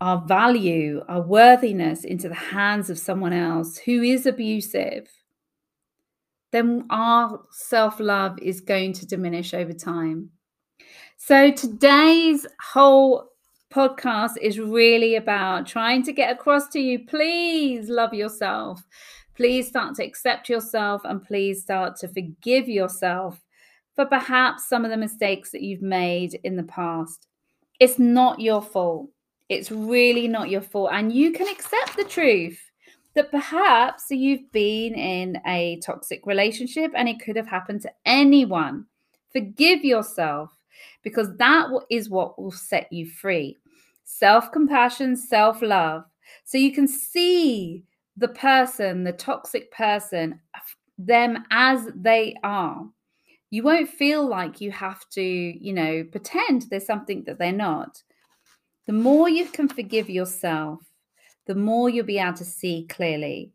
our 0.00 0.24
value 0.26 1.02
our 1.08 1.22
worthiness 1.22 2.04
into 2.04 2.28
the 2.28 2.34
hands 2.34 2.90
of 2.90 2.98
someone 2.98 3.32
else 3.32 3.78
who 3.78 4.02
is 4.02 4.26
abusive 4.26 5.08
then 6.52 6.86
our 6.90 7.40
self 7.50 8.00
love 8.00 8.38
is 8.40 8.60
going 8.60 8.92
to 8.94 9.06
diminish 9.06 9.54
over 9.54 9.72
time. 9.72 10.30
So 11.16 11.50
today's 11.50 12.46
whole 12.60 13.28
podcast 13.72 14.36
is 14.40 14.58
really 14.60 15.16
about 15.16 15.66
trying 15.66 16.02
to 16.04 16.12
get 16.12 16.30
across 16.30 16.68
to 16.68 16.80
you 16.80 17.04
please 17.06 17.88
love 17.88 18.14
yourself. 18.14 18.82
Please 19.34 19.68
start 19.68 19.94
to 19.96 20.04
accept 20.04 20.48
yourself 20.48 21.02
and 21.04 21.22
please 21.22 21.62
start 21.62 21.96
to 21.96 22.08
forgive 22.08 22.68
yourself 22.68 23.40
for 23.94 24.06
perhaps 24.06 24.68
some 24.68 24.84
of 24.84 24.90
the 24.90 24.96
mistakes 24.96 25.50
that 25.50 25.62
you've 25.62 25.82
made 25.82 26.38
in 26.44 26.56
the 26.56 26.62
past. 26.62 27.26
It's 27.80 27.98
not 27.98 28.40
your 28.40 28.62
fault. 28.62 29.10
It's 29.48 29.70
really 29.70 30.28
not 30.28 30.48
your 30.48 30.62
fault. 30.62 30.90
And 30.92 31.12
you 31.12 31.32
can 31.32 31.48
accept 31.48 31.96
the 31.96 32.04
truth 32.04 32.65
that 33.16 33.30
perhaps 33.30 34.04
you've 34.10 34.52
been 34.52 34.94
in 34.94 35.40
a 35.46 35.80
toxic 35.82 36.24
relationship 36.26 36.92
and 36.94 37.08
it 37.08 37.18
could 37.18 37.34
have 37.34 37.48
happened 37.48 37.80
to 37.80 37.92
anyone. 38.04 38.84
Forgive 39.32 39.84
yourself 39.84 40.54
because 41.02 41.34
that 41.38 41.66
is 41.90 42.10
what 42.10 42.40
will 42.40 42.52
set 42.52 42.92
you 42.92 43.08
free. 43.08 43.56
Self 44.04 44.52
compassion, 44.52 45.16
self 45.16 45.62
love. 45.62 46.04
So 46.44 46.58
you 46.58 46.72
can 46.72 46.86
see 46.86 47.84
the 48.18 48.28
person, 48.28 49.02
the 49.02 49.12
toxic 49.12 49.72
person, 49.72 50.38
them 50.98 51.44
as 51.50 51.88
they 51.94 52.36
are. 52.44 52.86
You 53.50 53.62
won't 53.62 53.88
feel 53.88 54.28
like 54.28 54.60
you 54.60 54.70
have 54.72 55.08
to, 55.10 55.22
you 55.22 55.72
know, 55.72 56.04
pretend 56.04 56.66
there's 56.68 56.86
something 56.86 57.24
that 57.24 57.38
they're 57.38 57.52
not. 57.52 58.02
The 58.86 58.92
more 58.92 59.28
you 59.28 59.46
can 59.46 59.68
forgive 59.68 60.10
yourself, 60.10 60.80
the 61.46 61.54
more 61.54 61.88
you'll 61.88 62.04
be 62.04 62.18
able 62.18 62.34
to 62.34 62.44
see 62.44 62.86
clearly. 62.88 63.52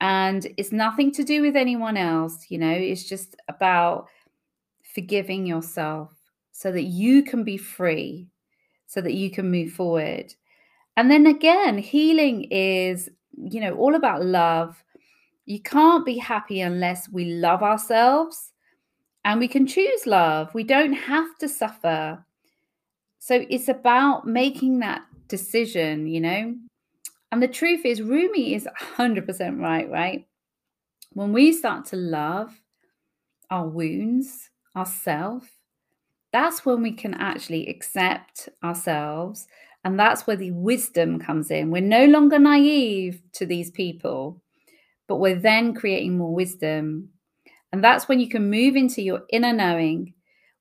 And 0.00 0.46
it's 0.56 0.72
nothing 0.72 1.12
to 1.12 1.24
do 1.24 1.40
with 1.42 1.56
anyone 1.56 1.96
else, 1.96 2.46
you 2.50 2.58
know, 2.58 2.70
it's 2.70 3.04
just 3.04 3.36
about 3.48 4.08
forgiving 4.94 5.46
yourself 5.46 6.12
so 6.52 6.72
that 6.72 6.84
you 6.84 7.22
can 7.22 7.44
be 7.44 7.56
free, 7.56 8.28
so 8.86 9.00
that 9.00 9.14
you 9.14 9.30
can 9.30 9.50
move 9.50 9.72
forward. 9.72 10.34
And 10.96 11.10
then 11.10 11.26
again, 11.26 11.78
healing 11.78 12.44
is, 12.44 13.10
you 13.36 13.60
know, 13.60 13.74
all 13.74 13.94
about 13.94 14.24
love. 14.24 14.82
You 15.44 15.60
can't 15.60 16.04
be 16.04 16.18
happy 16.18 16.60
unless 16.60 17.08
we 17.08 17.26
love 17.26 17.62
ourselves 17.62 18.52
and 19.24 19.38
we 19.38 19.48
can 19.48 19.66
choose 19.66 20.06
love. 20.06 20.54
We 20.54 20.64
don't 20.64 20.94
have 20.94 21.36
to 21.38 21.48
suffer. 21.48 22.24
So 23.18 23.44
it's 23.50 23.68
about 23.68 24.26
making 24.26 24.78
that 24.80 25.02
decision, 25.28 26.06
you 26.06 26.20
know, 26.20 26.54
and 27.32 27.42
the 27.42 27.48
truth 27.48 27.84
is, 27.84 28.02
Rumi 28.02 28.54
is 28.54 28.68
100% 28.96 29.60
right, 29.60 29.90
right? 29.90 30.26
When 31.12 31.32
we 31.32 31.52
start 31.52 31.86
to 31.86 31.96
love 31.96 32.60
our 33.50 33.66
wounds, 33.66 34.50
ourself, 34.76 35.48
that's 36.32 36.66
when 36.66 36.82
we 36.82 36.92
can 36.92 37.14
actually 37.14 37.66
accept 37.68 38.48
ourselves. 38.62 39.46
And 39.84 39.98
that's 39.98 40.26
where 40.26 40.36
the 40.36 40.50
wisdom 40.50 41.18
comes 41.18 41.50
in. 41.50 41.70
We're 41.70 41.80
no 41.80 42.06
longer 42.06 42.38
naive 42.38 43.22
to 43.34 43.46
these 43.46 43.70
people, 43.70 44.42
but 45.08 45.16
we're 45.16 45.38
then 45.38 45.74
creating 45.74 46.18
more 46.18 46.34
wisdom. 46.34 47.10
And 47.72 47.82
that's 47.82 48.08
when 48.08 48.20
you 48.20 48.28
can 48.28 48.50
move 48.50 48.76
into 48.76 49.00
your 49.00 49.22
inner 49.30 49.52
knowing, 49.52 50.14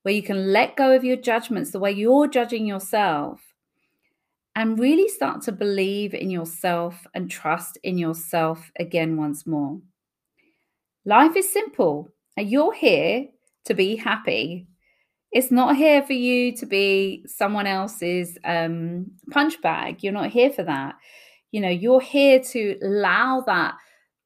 where 0.04 0.14
you 0.14 0.22
can 0.22 0.54
let 0.54 0.76
go 0.76 0.96
of 0.96 1.04
your 1.04 1.18
judgments, 1.18 1.72
the 1.72 1.80
way 1.80 1.92
you're 1.92 2.28
judging 2.28 2.68
yourself, 2.68 3.42
and 4.56 4.80
really 4.80 5.10
start 5.10 5.42
to 5.44 5.52
believe 5.52 6.14
in 6.14 6.30
yourself 6.30 7.06
and 7.14 7.30
trust 7.30 7.78
in 7.84 7.98
yourself 7.98 8.72
again 8.80 9.18
once 9.18 9.46
more. 9.46 9.80
Life 11.06 11.36
is 11.36 11.52
simple. 11.52 12.10
You're 12.38 12.74
here 12.74 13.28
to 13.66 13.74
be 13.74 13.96
happy. 13.96 14.68
It's 15.32 15.52
not 15.52 15.76
here 15.76 16.02
for 16.04 16.14
you 16.14 16.56
to 16.58 16.66
be 16.66 17.26
someone 17.28 17.68
else's 17.68 18.38
um, 18.46 19.08
punch 19.32 19.62
bag. 19.62 20.02
You're 20.02 20.14
not 20.14 20.32
here 20.32 20.50
for 20.50 20.64
that. 20.64 20.96
You 21.52 21.62
know, 21.62 21.70
you're 21.70 22.02
here 22.02 22.40
to 22.40 22.78
allow 22.82 23.42
that 23.46 23.76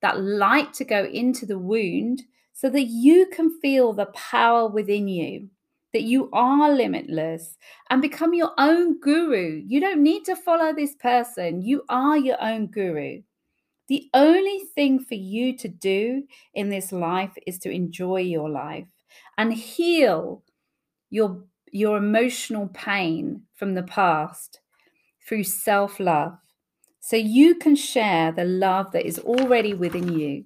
that 0.01 0.21
light 0.21 0.73
to 0.73 0.85
go 0.85 1.03
into 1.03 1.45
the 1.45 1.59
wound 1.59 2.23
so 2.53 2.69
that 2.69 2.83
you 2.83 3.27
can 3.33 3.59
feel 3.59 3.91
the 3.91 4.05
power 4.07 4.69
within 4.69 5.07
you 5.07 5.49
that 5.93 6.03
you 6.03 6.29
are 6.31 6.71
limitless 6.71 7.57
and 7.89 8.01
become 8.01 8.33
your 8.33 8.51
own 8.57 8.99
guru. 8.99 9.63
You 9.65 9.79
don't 9.79 10.03
need 10.03 10.25
to 10.25 10.35
follow 10.35 10.73
this 10.73 10.95
person. 10.95 11.61
You 11.61 11.83
are 11.89 12.17
your 12.17 12.41
own 12.41 12.67
guru. 12.67 13.21
The 13.87 14.07
only 14.13 14.59
thing 14.75 14.99
for 14.99 15.15
you 15.15 15.57
to 15.57 15.67
do 15.67 16.23
in 16.53 16.69
this 16.69 16.91
life 16.91 17.33
is 17.47 17.57
to 17.59 17.71
enjoy 17.71 18.17
your 18.21 18.49
life 18.49 18.87
and 19.37 19.51
heal 19.53 20.43
your, 21.09 21.43
your 21.71 21.97
emotional 21.97 22.67
pain 22.67 23.43
from 23.55 23.73
the 23.73 23.83
past 23.83 24.59
through 25.27 25.43
self 25.43 25.99
love. 25.99 26.37
So 26.99 27.15
you 27.15 27.55
can 27.55 27.75
share 27.75 28.31
the 28.31 28.43
love 28.45 28.91
that 28.91 29.05
is 29.05 29.17
already 29.19 29.73
within 29.73 30.19
you. 30.19 30.45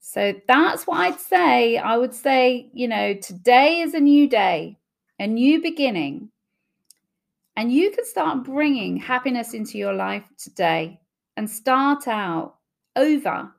So 0.00 0.34
that's 0.48 0.86
what 0.86 0.98
I'd 0.98 1.20
say. 1.20 1.76
I 1.76 1.96
would 1.96 2.14
say, 2.14 2.70
you 2.72 2.88
know, 2.88 3.14
today 3.14 3.80
is 3.80 3.94
a 3.94 4.00
new 4.00 4.28
day, 4.28 4.78
a 5.18 5.26
new 5.26 5.60
beginning. 5.60 6.30
And 7.56 7.70
you 7.70 7.90
can 7.90 8.06
start 8.06 8.44
bringing 8.44 8.96
happiness 8.96 9.52
into 9.52 9.76
your 9.76 9.92
life 9.92 10.24
today 10.38 11.00
and 11.36 11.48
start 11.48 12.08
out 12.08 12.56
over 12.96 13.52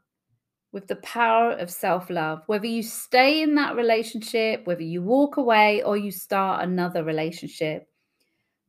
with 0.72 0.88
the 0.88 0.96
power 0.98 1.52
of 1.52 1.70
self 1.70 2.10
love. 2.10 2.42
Whether 2.48 2.66
you 2.66 2.82
stay 2.82 3.44
in 3.44 3.56
that 3.56 3.76
relationship, 3.76 4.66
whether 4.66 4.82
you 4.82 5.04
walk 5.04 5.38
away 5.38 5.84
or 5.84 5.98
you 5.98 6.12
start 6.12 6.64
another 6.64 7.04
relationship, 7.04 7.88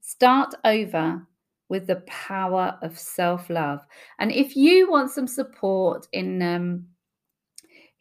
start 0.00 0.54
over 0.64 1.26
with 1.70 1.86
the 1.86 2.02
power 2.06 2.78
of 2.82 2.98
self 2.98 3.48
love. 3.48 3.80
And 4.18 4.30
if 4.30 4.56
you 4.56 4.90
want 4.90 5.10
some 5.10 5.26
support 5.26 6.06
in 6.12 6.42
um, 6.42 6.86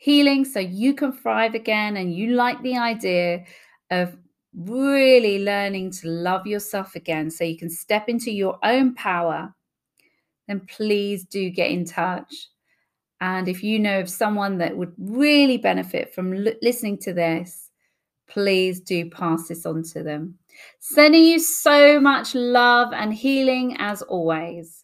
healing 0.02 0.44
so 0.46 0.60
you 0.60 0.94
can 0.94 1.12
thrive 1.12 1.54
again 1.54 1.98
and 1.98 2.16
you 2.16 2.34
like 2.34 2.62
the 2.64 2.78
idea 2.78 3.44
of 3.92 4.18
really 4.56 5.44
learning 5.44 5.92
to 5.92 6.08
love 6.08 6.48
yourself 6.48 6.96
again 6.96 7.30
so 7.30 7.44
you 7.44 7.58
can 7.58 7.70
step 7.70 8.10
into 8.10 8.32
your 8.32 8.58
own 8.64 8.94
power 8.96 9.54
then 10.52 10.62
please 10.68 11.24
do 11.24 11.50
get 11.50 11.72
in 11.72 11.86
touch. 11.86 12.50
And 13.22 13.48
if 13.48 13.64
you 13.64 13.80
know 13.80 14.02
of 14.02 14.10
someone 14.10 14.58
that 14.58 14.76
would 14.76 14.94
really 14.98 15.58
benefit 15.58 16.14
from 16.14 16.34
l- 16.34 16.54
listening 16.62 16.98
to 17.00 17.14
this, 17.14 17.70
please 18.28 18.82
do 18.82 19.10
pass 19.10 19.48
this 19.48 19.66
on 19.66 19.84
to 19.94 20.04
them. 20.04 20.38
Sending 20.80 21.24
you 21.24 21.40
so 21.40 22.02
much 22.02 22.36
love 22.36 22.92
and 22.94 23.14
healing 23.14 23.78
as 23.80 24.02
always. 24.02 24.84